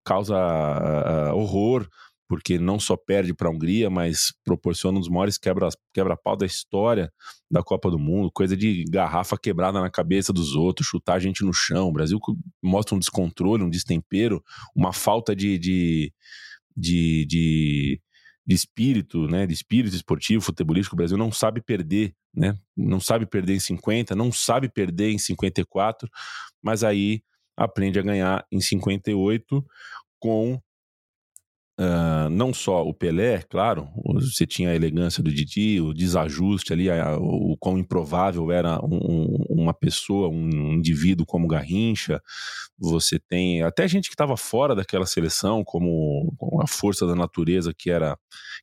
[0.04, 1.88] causa uh, horror
[2.28, 6.46] porque não só perde para a Hungria, mas proporciona um dos maiores quebra-pau quebra da
[6.46, 7.12] história
[7.50, 11.44] da Copa do Mundo, coisa de garrafa quebrada na cabeça dos outros, chutar a gente
[11.44, 11.88] no chão.
[11.88, 12.18] O Brasil
[12.62, 14.42] mostra um descontrole, um destempero,
[14.74, 16.12] uma falta de, de,
[16.74, 18.00] de, de,
[18.46, 20.96] de espírito, né, de espírito esportivo, futebolístico.
[20.96, 25.18] O Brasil não sabe perder, né, não sabe perder em 50, não sabe perder em
[25.18, 26.08] 54,
[26.62, 27.22] mas aí
[27.56, 29.64] aprende a ganhar em 58
[30.18, 30.60] com
[31.76, 36.88] Uh, não só o Pelé, claro, você tinha a elegância do Didi, o desajuste ali,
[36.88, 42.22] a, o, o quão improvável era um, uma pessoa, um indivíduo como Garrincha.
[42.78, 47.74] Você tem até gente que estava fora daquela seleção, como, como, a força da natureza
[47.76, 48.16] que era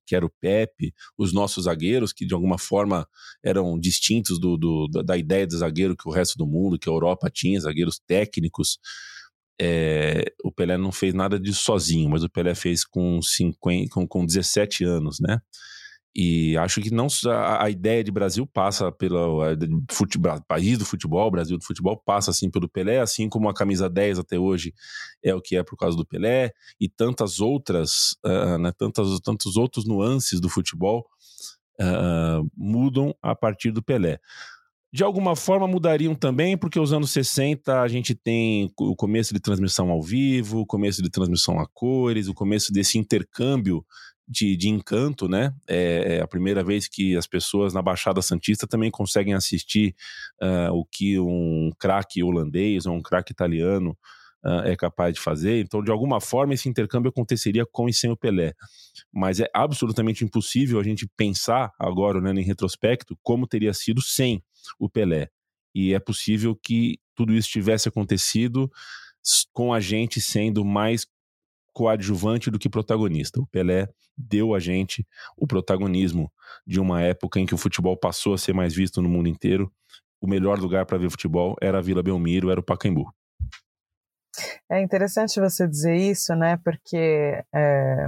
[0.06, 3.06] que era o Pepe, os nossos zagueiros que de alguma forma
[3.44, 6.94] eram distintos do, do da ideia de zagueiro que o resto do mundo, que a
[6.94, 8.80] Europa tinha, zagueiros técnicos
[9.64, 14.08] é, o Pelé não fez nada disso sozinho, mas o Pelé fez com, 50, com,
[14.08, 15.40] com 17 anos, né?
[16.16, 19.40] E acho que não a, a ideia de Brasil passa pelo
[19.90, 23.88] futebol, país do futebol, Brasil do futebol passa assim pelo Pelé, assim como a camisa
[23.88, 24.74] 10 até hoje
[25.24, 29.56] é o que é por causa do Pelé e tantas outras, uh, né, tantas, tantos
[29.56, 31.06] outros nuances do futebol
[31.80, 34.20] uh, mudam a partir do Pelé
[34.94, 39.40] de alguma forma mudariam também, porque os anos 60 a gente tem o começo de
[39.40, 43.86] transmissão ao vivo, o começo de transmissão a cores, o começo desse intercâmbio
[44.28, 45.54] de, de encanto, né?
[45.68, 49.96] É, é, a primeira vez que as pessoas na Baixada Santista também conseguem assistir
[50.42, 53.98] uh, o que um craque holandês ou um craque italiano
[54.46, 55.62] uh, é capaz de fazer.
[55.62, 58.54] Então, de alguma forma, esse intercâmbio aconteceria com e sem o Pelé.
[59.12, 64.44] Mas é absolutamente impossível a gente pensar agora, né, em retrospecto, como teria sido sem
[64.80, 65.30] o Pelé.
[65.74, 68.70] E é possível que tudo isso tivesse acontecido
[69.54, 71.06] com a gente sendo mais
[71.74, 73.40] coadjuvante do que protagonista.
[73.40, 75.06] O Pelé deu a gente
[75.38, 76.32] o protagonismo
[76.66, 79.72] de uma época em que o futebol passou a ser mais visto no mundo inteiro.
[80.20, 83.12] O melhor lugar para ver futebol era a Vila Belmiro, era o Pacaembu.
[84.72, 86.58] É interessante você dizer isso, né?
[86.64, 88.08] Porque é,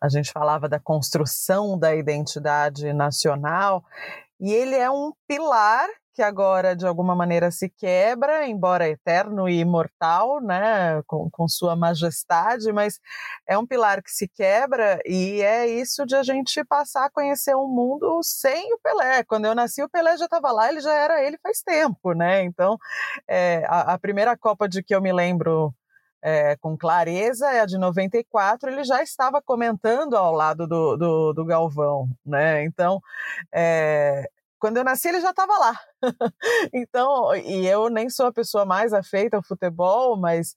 [0.00, 3.84] a gente falava da construção da identidade nacional
[4.40, 9.60] e ele é um pilar que agora de alguma maneira se quebra, embora eterno e
[9.60, 12.98] imortal, né, com, com, sua majestade, mas
[13.46, 17.54] é um pilar que se quebra e é isso de a gente passar a conhecer
[17.54, 19.22] um mundo sem o Pelé.
[19.24, 22.42] Quando eu nasci, o Pelé já estava lá, ele já era ele faz tempo, né?
[22.42, 22.78] Então,
[23.28, 25.72] é, a, a primeira Copa de que eu me lembro
[26.22, 31.32] é, com clareza é a de 94, ele já estava comentando ao lado do, do,
[31.32, 32.64] do Galvão, né?
[32.64, 33.00] Então,
[33.52, 34.28] é,
[34.58, 35.80] quando eu nasci ele já estava lá.
[36.74, 40.54] então, e eu nem sou a pessoa mais afeita ao futebol, mas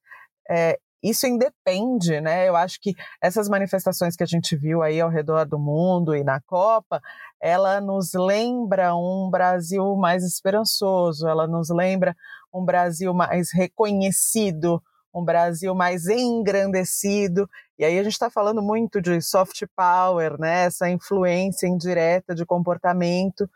[0.49, 2.47] é, isso independe, né?
[2.47, 6.23] Eu acho que essas manifestações que a gente viu aí ao redor do mundo e
[6.23, 7.01] na Copa,
[7.41, 12.15] ela nos lembra um Brasil mais esperançoso, ela nos lembra
[12.53, 14.81] um Brasil mais reconhecido,
[15.13, 17.49] um Brasil mais engrandecido.
[17.77, 20.65] E aí a gente está falando muito de soft power, né?
[20.65, 23.49] Essa influência indireta de comportamento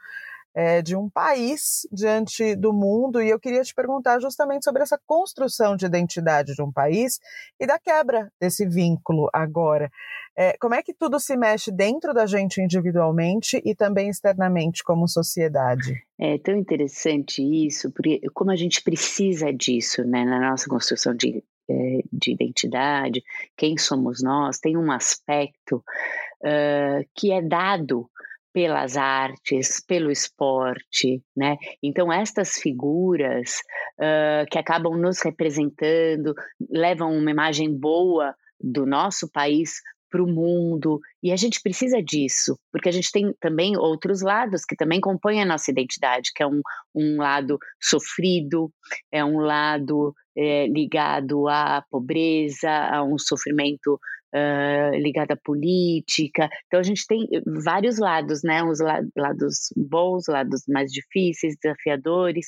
[0.54, 3.22] é, de um país diante do mundo.
[3.22, 7.20] E eu queria te perguntar justamente sobre essa construção de identidade de um país
[7.60, 9.92] e da quebra desse vínculo agora.
[10.40, 15.08] É, como é que tudo se mexe dentro da gente individualmente e também externamente como
[15.08, 16.00] sociedade?
[16.20, 21.44] É tão interessante isso, porque como a gente precisa disso né, na nossa construção de,
[21.68, 23.24] é, de identidade,
[23.58, 28.08] quem somos nós, tem um aspecto uh, que é dado
[28.54, 31.58] pelas artes, pelo esporte, né?
[31.82, 33.62] Então estas figuras
[34.00, 36.34] uh, que acabam nos representando
[36.70, 41.00] levam uma imagem boa do nosso país para o mundo.
[41.22, 45.42] E a gente precisa disso, porque a gente tem também outros lados que também compõem
[45.42, 46.62] a nossa identidade, que é um,
[46.96, 48.72] um lado sofrido,
[49.12, 54.00] é um lado é, ligado à pobreza, a um sofrimento
[54.36, 56.50] Uh, ligado à política.
[56.68, 57.26] Então a gente tem
[57.64, 58.62] vários lados, né?
[58.62, 58.80] Os
[59.16, 62.48] lados bons, lados mais difíceis, desafiadores.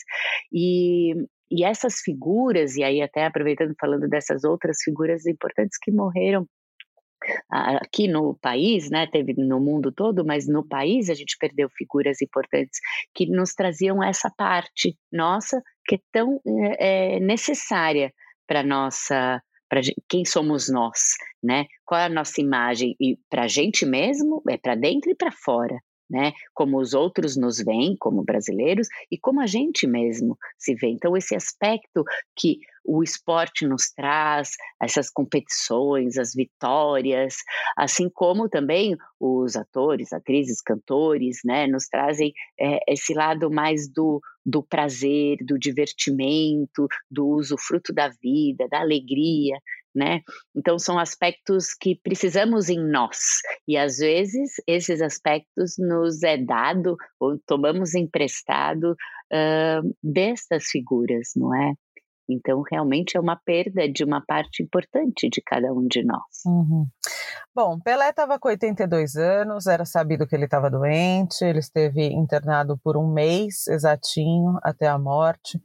[0.52, 1.13] E,
[1.50, 6.45] e essas figuras, e aí até aproveitando falando dessas outras figuras importantes que morreram
[7.49, 12.21] aqui no país, né, teve no mundo todo, mas no país a gente perdeu figuras
[12.21, 12.79] importantes
[13.13, 16.39] que nos traziam essa parte nossa que é tão
[16.77, 18.13] é, necessária
[18.47, 21.67] para nossa para quem somos nós, né?
[21.86, 25.32] Qual é a nossa imagem e para a gente mesmo é para dentro e para
[25.32, 25.79] fora
[26.10, 26.34] né?
[26.54, 30.88] Como os outros nos veem como brasileiros e como a gente mesmo se vê.
[30.88, 32.04] Então esse aspecto
[32.36, 37.36] que o esporte nos traz, essas competições, as vitórias,
[37.78, 44.19] assim como também os atores, atrizes, cantores, né, nos trazem é, esse lado mais do,
[44.43, 49.60] do prazer, do divertimento, do uso fruto da vida, da alegria
[49.95, 50.21] né?
[50.56, 53.17] Então são aspectos que precisamos em nós
[53.67, 61.56] e às vezes esses aspectos nos é dado ou tomamos emprestado uh, destas figuras, não
[61.56, 61.73] é?
[62.30, 66.45] Então realmente é uma perda de uma parte importante de cada um de nós.
[66.45, 66.86] Uhum.
[67.56, 72.78] Bom, Pelé estava com 82 anos, era sabido que ele estava doente, ele esteve internado
[72.84, 75.60] por um mês exatinho até a morte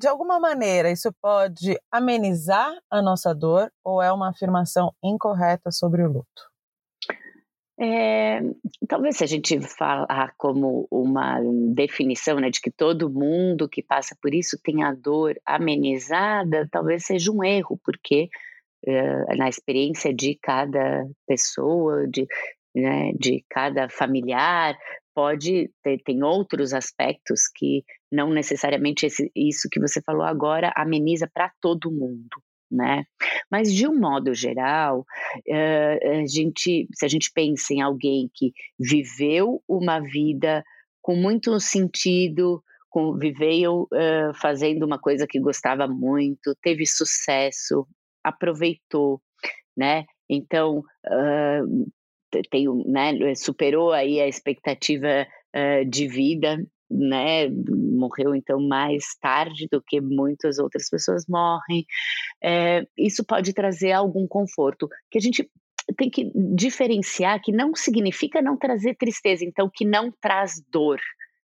[0.00, 6.02] de alguma maneira, isso pode amenizar a nossa dor ou é uma afirmação incorreta sobre
[6.02, 6.50] o luto?
[7.78, 8.40] É,
[8.88, 11.38] talvez se a gente falar como uma
[11.74, 17.04] definição né, de que todo mundo que passa por isso tem a dor amenizada, talvez
[17.04, 18.30] seja um erro, porque
[18.86, 22.26] é, na experiência de cada pessoa, de,
[22.74, 24.78] né, de cada familiar,
[25.14, 31.28] pode ter tem outros aspectos que não necessariamente esse, isso que você falou agora ameniza
[31.32, 32.42] para todo mundo.
[32.70, 33.04] Né?
[33.50, 38.52] Mas de um modo geral, uh, a gente, se a gente pensa em alguém que
[38.78, 40.62] viveu uma vida
[41.02, 47.86] com muito sentido, com, viveu uh, fazendo uma coisa que gostava muito, teve sucesso,
[48.22, 49.20] aproveitou,
[49.76, 50.04] né?
[50.28, 51.90] Então uh,
[52.50, 55.26] tem, né, superou aí a expectativa
[55.88, 61.86] de vida né, morreu então mais tarde do que muitas outras pessoas morrem.
[62.42, 65.48] É, isso pode trazer algum conforto, que a gente
[65.96, 71.00] tem que diferenciar que não significa não trazer tristeza, então que não traz dor.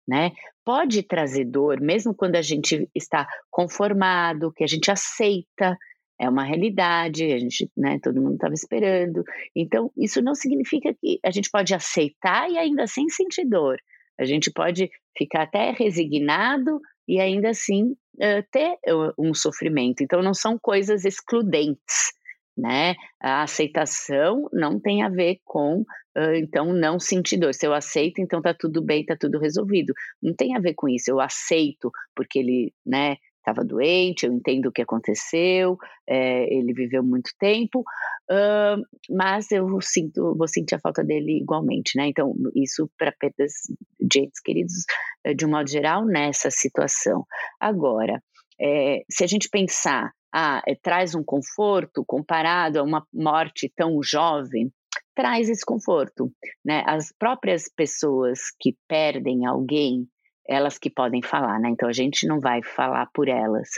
[0.06, 0.32] Né?
[0.64, 5.76] Pode trazer dor, mesmo quando a gente está conformado, que a gente aceita,
[6.22, 9.24] é uma realidade, a gente, né, todo mundo estava esperando.
[9.56, 13.76] Então, isso não significa que a gente pode aceitar e ainda assim sentir dor.
[14.16, 18.76] A gente pode ficar até resignado e ainda assim uh, ter
[19.18, 20.04] um sofrimento.
[20.04, 22.12] Então, não são coisas excludentes,
[22.56, 22.94] né?
[23.20, 27.52] A aceitação não tem a ver com, uh, então, não sentir dor.
[27.52, 29.92] Se eu aceito, então tá tudo bem, tá tudo resolvido.
[30.22, 31.11] Não tem a ver com isso.
[31.11, 33.16] Eu aceito porque ele, né?
[33.42, 35.76] Estava doente, eu entendo o que aconteceu,
[36.09, 41.96] é, ele viveu muito tempo, uh, mas eu sinto, vou sentir a falta dele igualmente,
[41.96, 42.07] né?
[42.07, 43.52] Então, isso para perdas
[44.00, 44.85] de entes queridos,
[45.24, 47.24] eh, de um modo geral, nessa situação.
[47.61, 48.22] Agora,
[48.61, 54.02] é, se a gente pensar, ah, é, traz um conforto comparado a uma morte tão
[54.02, 54.72] jovem,
[55.14, 56.33] traz esse conforto,
[56.64, 56.83] né?
[56.87, 60.07] As próprias pessoas que perdem alguém
[60.48, 61.70] elas que podem falar, né?
[61.70, 63.68] Então a gente não vai falar por elas.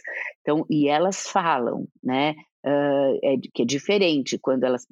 [0.41, 2.35] Então, e elas falam, né?
[2.67, 4.87] Uh, é, que é diferente quando elas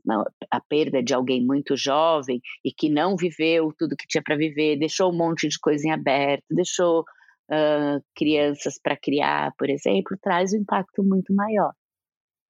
[0.51, 4.79] a perda de alguém muito jovem e que não viveu tudo que tinha para viver,
[4.79, 10.53] deixou um monte de coisa em aberto, deixou uh, crianças para criar, por exemplo, traz
[10.53, 11.73] um impacto muito maior,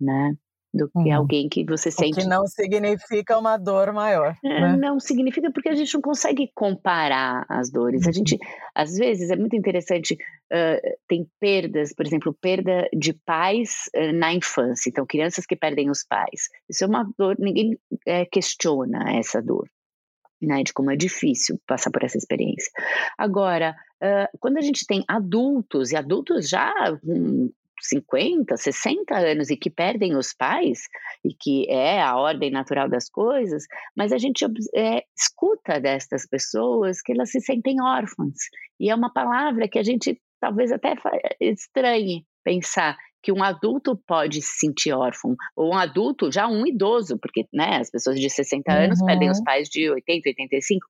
[0.01, 0.35] né?
[0.73, 1.15] Do que uhum.
[1.15, 2.19] alguém que você sente.
[2.19, 4.35] O que não significa uma dor maior.
[4.43, 4.77] É, né?
[4.77, 8.05] Não significa porque a gente não consegue comparar as dores.
[8.05, 8.09] Uhum.
[8.09, 8.39] A gente,
[8.75, 14.33] às vezes, é muito interessante, uh, tem perdas, por exemplo, perda de pais uh, na
[14.33, 14.88] infância.
[14.88, 16.49] Então, crianças que perdem os pais.
[16.69, 19.69] Isso é uma dor, ninguém uh, questiona essa dor.
[20.44, 22.69] Né, de como é difícil passar por essa experiência.
[23.17, 23.77] Agora,
[24.40, 26.75] quando a gente tem adultos, e adultos já
[27.05, 27.49] um,
[27.83, 30.81] 50, 60 anos e que perdem os pais,
[31.25, 33.65] e que é a ordem natural das coisas,
[33.97, 38.37] mas a gente é, escuta destas pessoas que elas se sentem órfãs.
[38.79, 40.95] E é uma palavra que a gente talvez até
[41.41, 47.17] estranhe pensar que um adulto pode se sentir órfão, ou um adulto, já um idoso,
[47.19, 49.07] porque né, as pessoas de 60 anos uhum.
[49.07, 50.87] perdem os pais de 80, 85,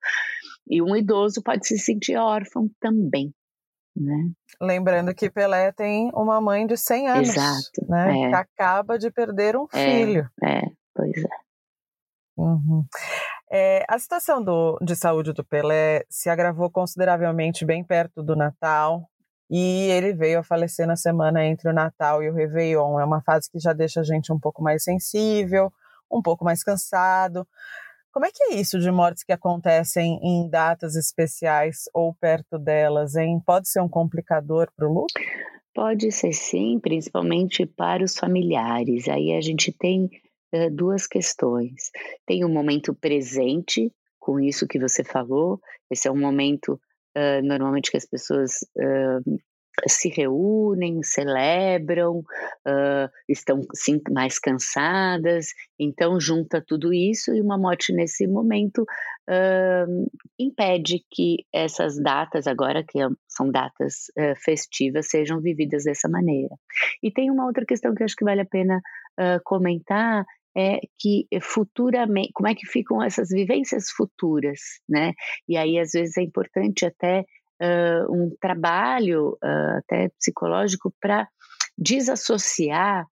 [0.70, 3.34] e um idoso pode se sentir órfão também.
[3.94, 4.30] Né?
[4.60, 8.22] Lembrando que Pelé tem uma mãe de 100 anos, Exato, né?
[8.22, 8.28] É.
[8.28, 10.30] Que acaba de perder um é, filho.
[10.42, 10.62] É,
[10.94, 11.42] pois é.
[12.36, 12.84] Uhum.
[13.50, 19.06] É, a situação do, de saúde do Pelé se agravou consideravelmente bem perto do Natal
[19.50, 22.98] e ele veio a falecer na semana entre o Natal e o Réveillon.
[22.98, 25.70] É uma fase que já deixa a gente um pouco mais sensível,
[26.10, 27.46] um pouco mais cansado.
[28.12, 33.16] Como é que é isso de mortes que acontecem em datas especiais ou perto delas,
[33.16, 33.40] hein?
[33.44, 35.14] Pode ser um complicador para o luto?
[35.74, 39.08] Pode ser sim, principalmente para os familiares.
[39.08, 40.10] Aí a gente tem
[40.54, 41.90] uh, duas questões.
[42.26, 43.90] Tem o um momento presente,
[44.20, 45.58] com isso que você falou,
[45.90, 46.78] esse é um momento
[47.16, 49.38] uh, normalmente que as pessoas uh,
[49.88, 55.46] se reúnem, celebram, uh, estão sim, mais cansadas,
[55.78, 62.84] então junta tudo isso e uma morte nesse momento uh, impede que essas datas, agora
[62.84, 62.98] que
[63.28, 66.54] são datas uh, festivas, sejam vividas dessa maneira.
[67.02, 68.80] E tem uma outra questão que acho que vale a pena
[69.44, 70.24] comentar,
[70.56, 74.58] é que futuramente, como é que ficam essas vivências futuras,
[74.88, 75.12] né?
[75.46, 77.24] E aí às vezes é importante até
[77.62, 81.28] uh, um trabalho uh, até psicológico para
[81.78, 83.06] desassociar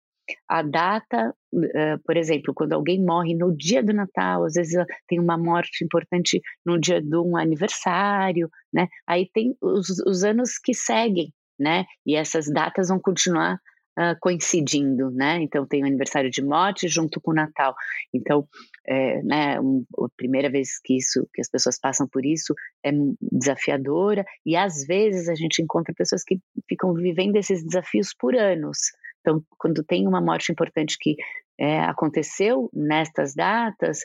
[0.48, 4.76] a data, uh, por exemplo, quando alguém morre no dia do Natal, às vezes
[5.08, 8.88] tem uma morte importante no dia de um aniversário, né?
[9.08, 11.86] Aí tem os, os anos que seguem, né?
[12.06, 13.60] E essas datas vão continuar
[14.00, 15.42] uh, coincidindo, né?
[15.42, 17.76] Então tem o aniversário de morte junto com o Natal.
[18.14, 18.48] Então,
[18.88, 22.92] é, né, um, a primeira vez que isso, que as pessoas passam por isso é
[23.22, 28.78] desafiadora e às vezes a gente encontra pessoas que ficam vivendo esses desafios por anos.
[29.20, 31.16] Então, quando tem uma morte importante que
[31.60, 34.00] é, aconteceu nestas datas,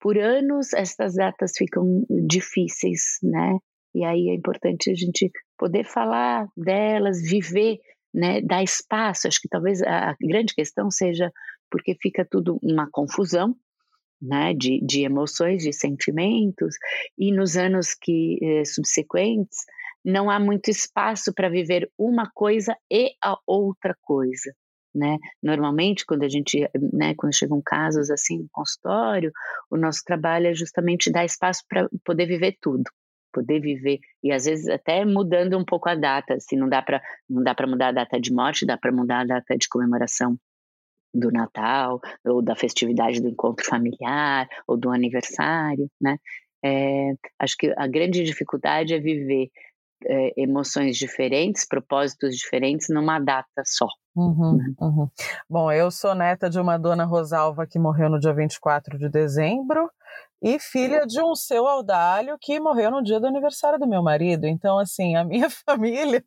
[0.00, 3.58] por anos estas datas ficam difíceis, né?
[3.94, 7.78] E aí é importante a gente poder falar delas, viver
[8.12, 9.28] né, dar espaço.
[9.28, 11.30] Acho que talvez a grande questão seja
[11.70, 13.54] porque fica tudo uma confusão,
[14.20, 16.76] né, de, de emoções, de sentimentos,
[17.16, 19.58] e nos anos que eh, subsequentes
[20.04, 24.52] não há muito espaço para viver uma coisa e a outra coisa.
[24.94, 25.18] Né?
[25.42, 29.30] Normalmente, quando a gente, né, quando chegam casos assim no consultório,
[29.70, 32.84] o nosso trabalho é justamente dar espaço para poder viver tudo
[33.32, 37.02] poder viver e às vezes até mudando um pouco a data, se não dá para
[37.28, 40.38] não dá para mudar a data de morte, dá para mudar a data de comemoração
[41.14, 46.18] do Natal ou da festividade do encontro familiar ou do aniversário, né?
[46.64, 49.48] É, acho que a grande dificuldade é viver
[50.06, 53.86] é, emoções diferentes, propósitos diferentes numa data só.
[54.16, 54.64] Uhum, né?
[54.80, 55.08] uhum.
[55.48, 59.88] Bom, eu sou neta de uma dona Rosalva que morreu no dia 24 de dezembro
[60.42, 64.46] e filha de um seu Audálio que morreu no dia do aniversário do meu marido.
[64.46, 66.24] Então, assim, a minha família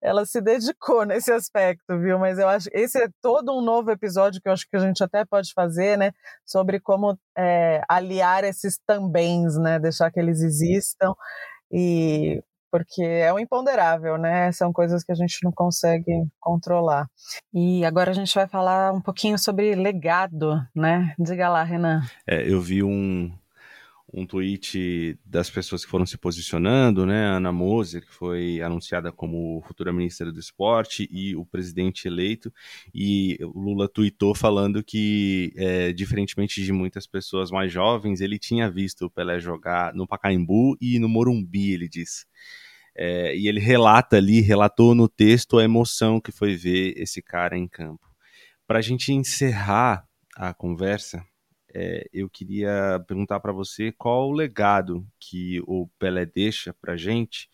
[0.00, 2.18] ela se dedicou nesse aspecto, viu?
[2.18, 5.02] Mas eu acho esse é todo um novo episódio que eu acho que a gente
[5.04, 6.12] até pode fazer, né?
[6.44, 9.78] Sobre como é, aliar esses tambéms, né?
[9.78, 11.14] Deixar que eles existam
[11.70, 12.42] e
[12.72, 14.50] porque é o imponderável, né?
[14.50, 17.06] São coisas que a gente não consegue controlar.
[17.52, 21.14] E agora a gente vai falar um pouquinho sobre legado, né?
[21.18, 22.00] Diga lá, Renan.
[22.26, 23.30] É, eu vi um,
[24.10, 27.26] um tweet das pessoas que foram se posicionando, né?
[27.26, 32.50] Ana Moser, que foi anunciada como futura ministra do esporte, e o presidente eleito.
[32.94, 38.70] E o Lula tweetou falando que, é, diferentemente de muitas pessoas mais jovens, ele tinha
[38.70, 42.24] visto o Pelé jogar no Pacaembu e no Morumbi, ele disse.
[42.94, 47.56] É, e ele relata ali, relatou no texto a emoção que foi ver esse cara
[47.56, 48.06] em campo.
[48.66, 51.24] Para a gente encerrar a conversa,
[51.74, 57.48] é, eu queria perguntar para você qual o legado que o Pelé deixa para gente.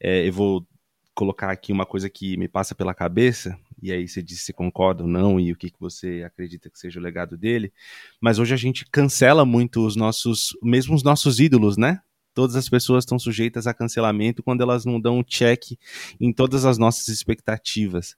[0.00, 0.66] É, eu vou
[1.14, 5.02] colocar aqui uma coisa que me passa pela cabeça, e aí você diz se concorda
[5.02, 7.72] ou não e o que, que você acredita que seja o legado dele.
[8.20, 12.00] Mas hoje a gente cancela muito os nossos, mesmo os nossos ídolos, né?
[12.34, 15.76] Todas as pessoas estão sujeitas a cancelamento quando elas não dão um check
[16.20, 18.16] em todas as nossas expectativas.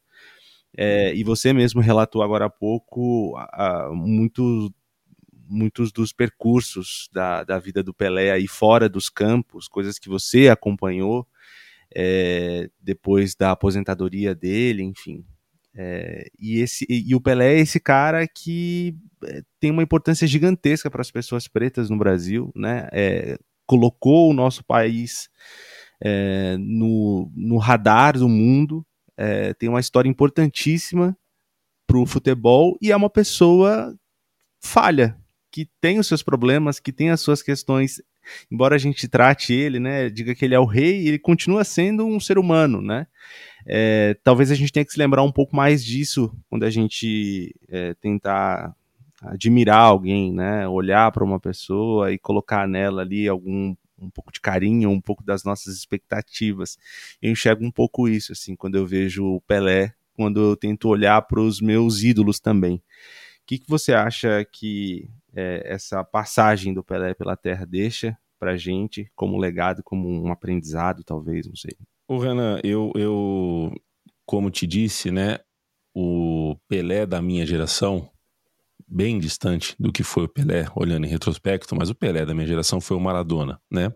[0.77, 4.73] É, e você mesmo relatou agora há pouco a, a, muito,
[5.49, 10.49] muitos dos percursos da, da vida do Pelé aí fora dos campos, coisas que você
[10.49, 11.27] acompanhou
[11.95, 15.25] é, depois da aposentadoria dele, enfim.
[15.75, 18.95] É, e, esse, e o Pelé é esse cara que
[19.25, 22.89] é, tem uma importância gigantesca para as pessoas pretas no Brasil, né?
[22.93, 23.39] É,
[23.73, 25.31] colocou o nosso país
[26.05, 28.85] é, no, no radar do mundo,
[29.16, 31.16] é, tem uma história importantíssima
[31.87, 33.97] para o futebol e é uma pessoa
[34.61, 35.16] falha,
[35.51, 38.03] que tem os seus problemas, que tem as suas questões.
[38.51, 42.05] Embora a gente trate ele, né, diga que ele é o rei, ele continua sendo
[42.05, 43.07] um ser humano, né?
[43.66, 47.55] É, talvez a gente tenha que se lembrar um pouco mais disso quando a gente
[47.70, 48.77] é, tentar
[49.23, 50.66] admirar alguém, né?
[50.68, 55.23] Olhar para uma pessoa e colocar nela ali algum um pouco de carinho, um pouco
[55.23, 56.77] das nossas expectativas.
[57.20, 61.23] Eu enxergo um pouco isso assim quando eu vejo o Pelé, quando eu tento olhar
[61.23, 62.77] para os meus ídolos também.
[62.77, 62.81] O
[63.47, 69.11] que, que você acha que é, essa passagem do Pelé pela Terra deixa para gente
[69.14, 71.77] como legado, como um aprendizado, talvez, não sei.
[72.09, 73.73] O Renan, eu, eu,
[74.27, 75.39] como te disse, né,
[75.95, 78.11] o Pelé da minha geração,
[78.89, 82.47] bem distante do que foi o Pelé, olhando em retrospecto, mas o Pelé da minha
[82.47, 83.93] geração foi o Maradona, né?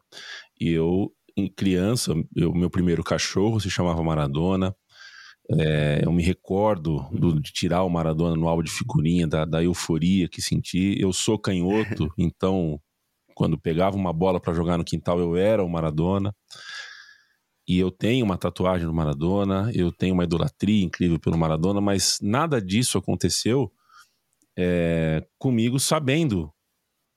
[0.61, 4.74] E eu, em criança, o meu primeiro cachorro se chamava Maradona.
[5.49, 9.62] É, eu me recordo do, de tirar o Maradona no álbum de figurinha, da, da
[9.62, 10.97] euforia que senti.
[11.01, 12.80] Eu sou canhoto, então
[13.34, 16.34] quando pegava uma bola para jogar no quintal, eu era o Maradona.
[17.68, 22.18] E eu tenho uma tatuagem do Maradona, eu tenho uma idolatria incrível pelo Maradona, mas
[22.22, 23.70] nada disso aconteceu
[24.59, 26.53] é, comigo sabendo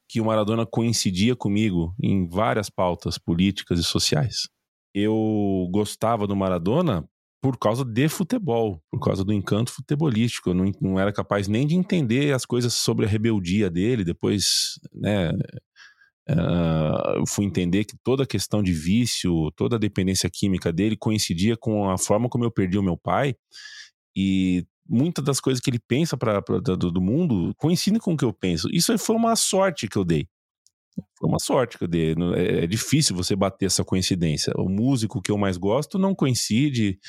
[0.09, 4.49] que o Maradona coincidia comigo em várias pautas políticas e sociais.
[4.93, 7.07] Eu gostava do Maradona
[7.41, 10.49] por causa de futebol, por causa do encanto futebolístico.
[10.49, 14.03] Eu não, não era capaz nem de entender as coisas sobre a rebeldia dele.
[14.03, 15.31] Depois, né,
[16.29, 21.55] uh, fui entender que toda a questão de vício, toda a dependência química dele coincidia
[21.55, 23.35] com a forma como eu perdi o meu pai.
[24.15, 28.25] E muitas das coisas que ele pensa para do, do mundo coincidem com o que
[28.25, 28.67] eu penso.
[28.73, 30.27] Isso foi uma sorte que eu dei.
[31.17, 32.15] Foi uma sorte que eu dei.
[32.35, 34.51] É, é, difícil você bater essa coincidência.
[34.57, 36.99] O músico que eu mais gosto não coincide,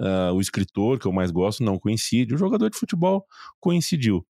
[0.00, 3.24] uh, o escritor que eu mais gosto não coincide, o jogador de futebol
[3.60, 4.26] coincidiu.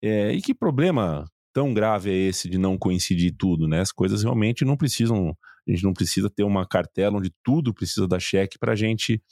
[0.00, 3.80] É, e que problema tão grave é esse de não coincidir tudo, né?
[3.80, 5.36] As coisas realmente não precisam,
[5.66, 9.22] a gente não precisa ter uma cartela onde tudo precisa dar cheque para gente,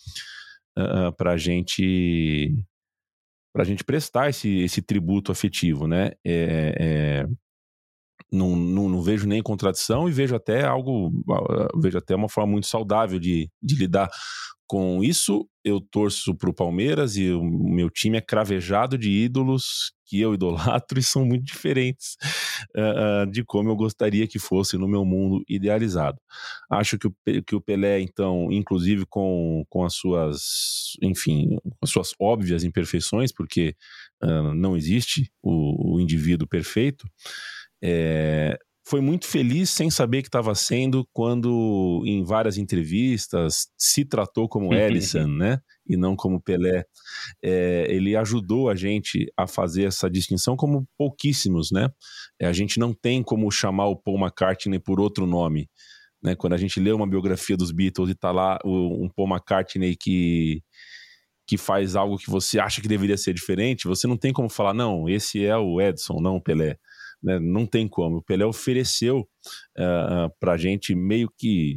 [0.79, 2.65] uh, para gente
[3.53, 6.13] para a gente prestar esse, esse tributo afetivo, né?
[6.25, 7.27] É, é,
[8.33, 11.13] não, não, não, vejo nem contradição e vejo até algo,
[11.77, 14.09] vejo até uma forma muito saudável de, de lidar
[14.73, 15.47] com isso.
[15.63, 20.33] Eu torço para o Palmeiras e o meu time é cravejado de ídolos que eu
[20.35, 22.17] idolatro e são muito diferentes
[22.75, 26.19] uh, de como eu gostaria que fosse no meu mundo idealizado.
[26.71, 27.15] Acho que o,
[27.47, 33.77] que o Pelé, então, inclusive com, com as suas, enfim, as suas óbvias imperfeições, porque
[34.25, 37.07] uh, não existe o, o indivíduo perfeito,
[37.83, 44.49] é, foi muito feliz sem saber que estava sendo quando em várias entrevistas se tratou
[44.49, 45.61] como Ellison, né?
[45.87, 46.85] E não como Pelé.
[47.43, 51.89] É, ele ajudou a gente a fazer essa distinção como pouquíssimos, né?
[52.41, 55.69] É, a gente não tem como chamar o Paul McCartney por outro nome.
[56.23, 56.35] Né?
[56.35, 59.97] Quando a gente lê uma biografia dos Beatles e tá lá o, um Paul McCartney
[59.97, 60.63] que
[61.45, 64.73] que faz algo que você acha que deveria ser diferente, você não tem como falar,
[64.73, 66.79] não, esse é o Edson, não o Pelé.
[67.23, 67.39] Né?
[67.39, 68.17] Não tem como.
[68.17, 69.27] O Pelé ofereceu uh,
[69.79, 71.77] eh, eh, para a gente meio que,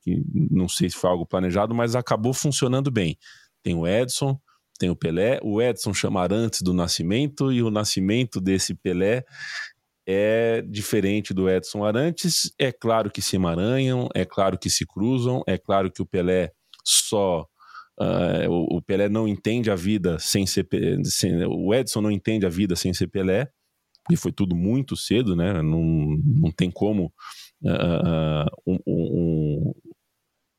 [0.00, 3.18] que, não sei se foi algo planejado, mas acabou funcionando bem.
[3.62, 4.38] Tem o Edson,
[4.78, 5.40] tem o Pelé.
[5.42, 9.24] O Edson chamar antes do nascimento e o nascimento desse Pelé
[10.06, 12.52] é diferente do Edson Arantes.
[12.58, 16.52] É claro que se emaranham, é claro que se cruzam, é claro que o Pelé
[16.84, 17.46] só
[17.96, 20.66] Uh, o, o, Pelé não entende a vida sem ser.
[21.04, 23.48] Sem, o Edson não entende a vida sem ser Pelé
[24.10, 25.62] e foi tudo muito cedo, né?
[25.62, 25.82] Não,
[26.24, 27.12] não tem como
[27.62, 29.72] uh, um, um,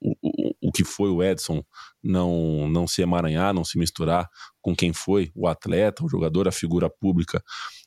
[0.02, 1.64] um, o que foi o Edson
[2.04, 4.28] não, não se emaranhar, não se misturar
[4.62, 7.44] com quem foi o atleta, o jogador, a figura pública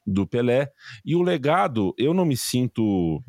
[0.06, 0.70] do Pelé.
[1.04, 3.22] E o legado, eu não me sinto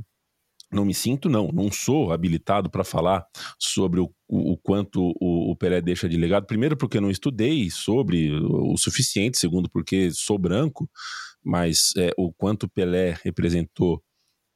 [0.72, 3.26] não me sinto, não, não sou habilitado para falar
[3.58, 6.46] sobre o, o, o quanto o, o, Pelé deixa de legado.
[6.46, 10.88] Primeiro, porque não estudei sobre o, o suficiente, segundo, porque sou branco,
[11.44, 14.04] mas é, o quanto Pelé representou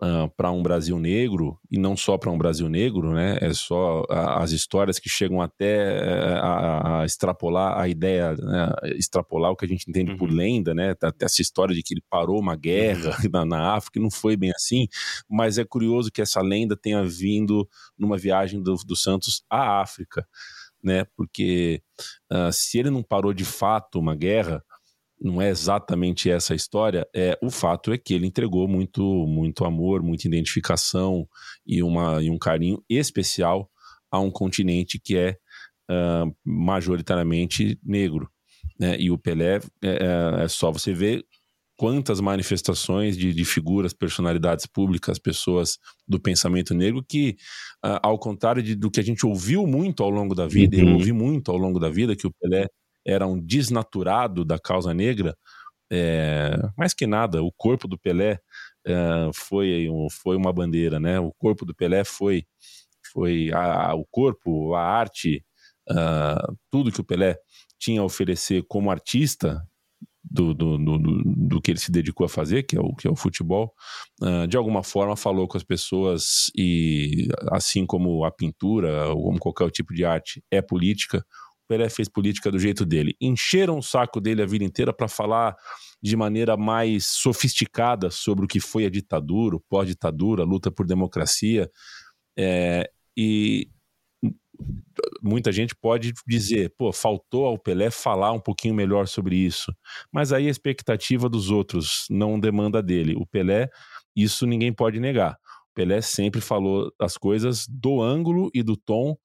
[0.03, 3.37] uh, para um Brasil negro, e não só para um Brasil negro, né?
[3.41, 8.71] É só a, as histórias que chegam até é, a, a extrapolar a ideia, né?
[8.95, 10.17] extrapolar o que a gente entende uhum.
[10.17, 10.95] por lenda, né?
[11.01, 13.29] Até essa história de que ele parou uma guerra uhum.
[13.31, 14.87] na, na África, não foi bem assim,
[15.29, 17.67] mas é curioso que essa lenda tenha vindo
[17.97, 20.27] numa viagem do, do Santos à África.
[20.85, 21.81] Né, porque
[22.29, 24.61] uh, se ele não parou de fato uma guerra,
[25.21, 29.65] não é exatamente essa a história, é o fato é que ele entregou muito muito
[29.65, 31.27] amor, muita identificação
[31.65, 33.69] e, uma, e um carinho especial
[34.11, 35.37] a um continente que é
[35.89, 38.29] uh, majoritariamente negro.
[38.79, 38.99] Né?
[38.99, 41.25] E o Pelé, é, é, é só você ver
[41.75, 47.35] quantas manifestações de, de, figuras, personalidades públicas, pessoas do pensamento negro que,
[47.83, 50.89] uh, ao contrário de, do que a gente ouviu muito ao longo da vida, uhum.
[50.89, 52.67] eu ouvi muito ao longo da vida que o Pelé
[53.05, 55.35] era um desnaturado da causa negra,
[55.91, 58.39] é, mais que nada, o corpo do Pelé
[58.85, 61.19] é, foi, foi uma bandeira, né?
[61.19, 62.45] O corpo do Pelé foi,
[63.13, 65.45] foi a, o corpo, a arte,
[65.89, 67.37] uh, tudo que o Pelé
[67.79, 69.61] tinha a oferecer como artista
[70.23, 73.11] do, do, do, do, que ele se dedicou a fazer, que é o, que é
[73.11, 73.73] o futebol,
[74.21, 79.39] uh, de alguma forma falou com as pessoas e, assim como a pintura, ou como
[79.39, 81.23] qualquer tipo de arte é política,
[81.73, 83.15] Pelé fez política do jeito dele.
[83.19, 85.55] Encheram o saco dele a vida inteira para falar
[85.99, 90.85] de maneira mais sofisticada sobre o que foi a ditadura, o pós-ditadura, a luta por
[90.85, 91.67] democracia.
[92.37, 93.67] É, e
[95.19, 99.73] muita gente pode dizer, pô, faltou ao Pelé falar um pouquinho melhor sobre isso.
[100.11, 103.15] Mas aí a expectativa dos outros não demanda dele.
[103.15, 103.67] O Pelé,
[104.15, 105.39] isso ninguém pode negar.
[105.71, 109.17] O Pelé sempre falou as coisas do ângulo e do tom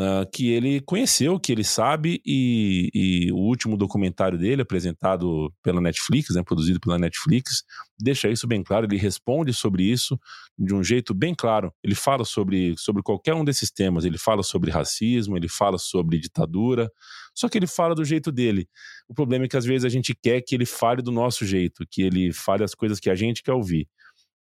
[0.00, 5.80] uh, que ele conheceu, que ele sabe, e, e, o último documentário dele, apresentado pela
[5.80, 7.62] Netflix, né, produzido pela Netflix,
[7.98, 8.86] deixa isso bem claro.
[8.86, 10.18] Ele responde sobre isso
[10.58, 11.72] de um jeito bem claro.
[11.84, 14.04] Ele fala sobre, sobre qualquer um desses temas.
[14.06, 16.90] Ele fala sobre racismo, ele fala sobre ditadura,
[17.34, 18.66] só que ele fala do jeito dele.
[19.06, 21.86] O problema é que às vezes a gente quer que ele fale do nosso jeito,
[21.90, 23.86] que ele fale as coisas que a gente quer ouvir.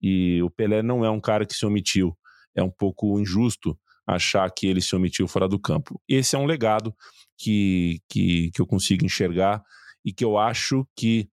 [0.02, 2.18] E o Pelé não é um cara que se omitiu.
[2.56, 6.02] É um pouco injusto achar que ele se omitiu fora do campo.
[6.08, 6.94] Esse é um legado
[7.38, 9.64] que, que, que eu consigo enxergar
[10.06, 11.30] e que eu acho que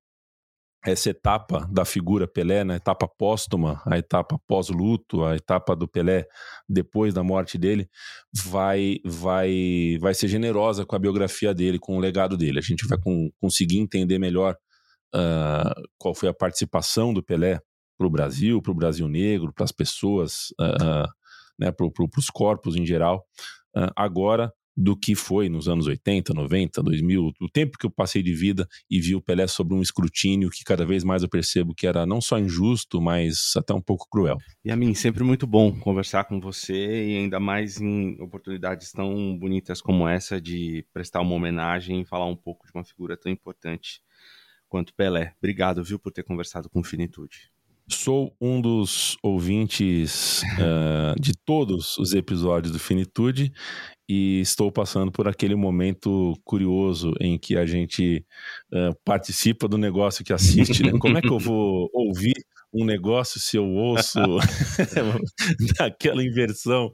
[0.84, 5.86] essa etapa da figura Pelé, na né, etapa póstuma, a etapa pós-luto, a etapa do
[5.86, 6.26] Pelé
[6.66, 7.88] depois da morte dele,
[8.32, 12.58] vai vai vai ser generosa com a biografia dele, com o legado dele.
[12.58, 14.56] A gente vai com, conseguir entender melhor
[15.14, 17.60] uh, qual foi a participação do Pelé
[17.98, 21.06] para o Brasil, para o Brasil negro, para as pessoas uh,
[21.60, 23.24] né, para pro, os corpos em geral,
[23.76, 28.22] uh, agora do que foi nos anos 80, 90, 2000, o tempo que eu passei
[28.22, 31.74] de vida e vi o Pelé sob um escrutínio que cada vez mais eu percebo
[31.74, 34.38] que era não só injusto, mas até um pouco cruel.
[34.64, 39.36] E a mim, sempre muito bom conversar com você e ainda mais em oportunidades tão
[39.36, 43.30] bonitas como essa de prestar uma homenagem e falar um pouco de uma figura tão
[43.30, 44.00] importante
[44.68, 45.34] quanto Pelé.
[45.38, 47.50] Obrigado, viu, por ter conversado com Finitude.
[47.92, 53.52] Sou um dos ouvintes uh, de todos os episódios do Finitude
[54.08, 58.24] e estou passando por aquele momento curioso em que a gente
[58.72, 60.84] uh, participa do negócio que assiste.
[60.84, 60.92] Né?
[60.98, 62.34] Como é que eu vou ouvir
[62.72, 64.18] um negócio se eu ouço
[65.78, 66.90] daquela inversão.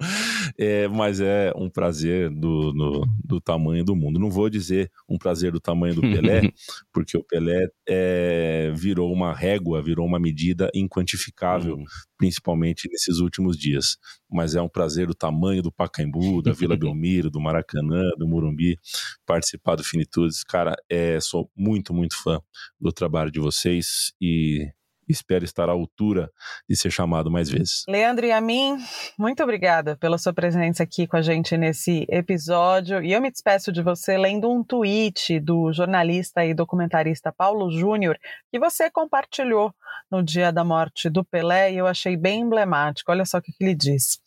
[0.59, 4.18] É, mas é um prazer do, no, do tamanho do mundo.
[4.18, 6.43] Não vou dizer um prazer do tamanho do Pelé,
[6.93, 11.85] porque o Pelé é, virou uma régua, virou uma medida inquantificável, uhum.
[12.16, 13.99] principalmente nesses últimos dias.
[14.31, 18.79] Mas é um prazer do tamanho do Pacaembu, da Vila Belmiro, do Maracanã, do Morumbi,
[19.27, 20.43] participar do Finitudes.
[20.43, 22.41] Cara, é, sou muito, muito fã
[22.81, 24.66] do trabalho de vocês e
[25.09, 26.31] espero estar à altura
[26.69, 27.85] de ser chamado mais vezes.
[27.89, 28.77] Leandro e a mim,
[29.19, 33.03] muito obrigada pela sua presença aqui com a gente nesse episódio.
[33.03, 38.19] E eu me despeço de você lendo um tweet do jornalista e documentarista Paulo Júnior
[38.51, 39.75] que você compartilhou
[40.11, 43.11] no dia da morte do Pelé e eu achei bem emblemático.
[43.11, 44.19] Olha só o que ele diz.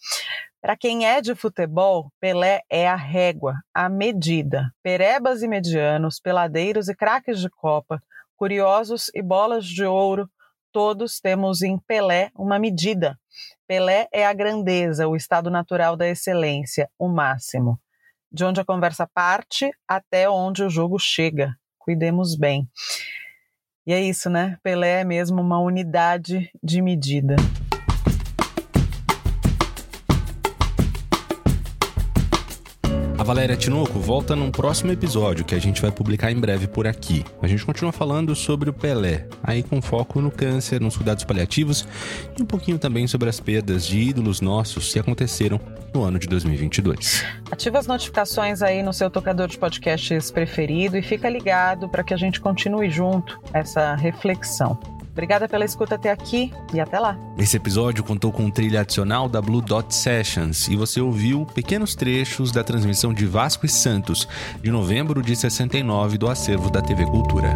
[0.62, 4.70] Para quem é de futebol, Pelé é a régua, a medida.
[4.84, 8.02] Perebas e medianos, peladeiros e craques de Copa,
[8.36, 10.30] curiosos e bolas de ouro,
[10.72, 13.20] todos temos em Pelé uma medida.
[13.68, 17.80] Pelé é a grandeza, o estado natural da excelência, o máximo.
[18.32, 21.56] De onde a conversa parte até onde o jogo chega.
[21.78, 22.68] Cuidemos bem.
[23.86, 24.58] E é isso, né?
[24.62, 27.36] Pelé é mesmo uma unidade de medida.
[33.30, 37.24] Valéria Tinoco volta num próximo episódio que a gente vai publicar em breve por aqui.
[37.40, 41.88] A gente continua falando sobre o Pelé, aí com foco no câncer, nos cuidados paliativos
[42.36, 45.62] e um pouquinho também sobre as perdas de ídolos nossos que aconteceram
[45.94, 47.24] no ano de 2022.
[47.52, 52.16] Ativa as notificações aí no seu tocador de podcasts preferido e fica ligado para que
[52.16, 54.99] a gente continue junto essa reflexão.
[55.20, 57.18] Obrigada pela escuta até aqui e até lá.
[57.38, 61.94] Esse episódio contou com um trilha adicional da Blue Dot Sessions e você ouviu pequenos
[61.94, 64.26] trechos da transmissão de Vasco e Santos,
[64.64, 67.54] de novembro de 69, do acervo da TV Cultura.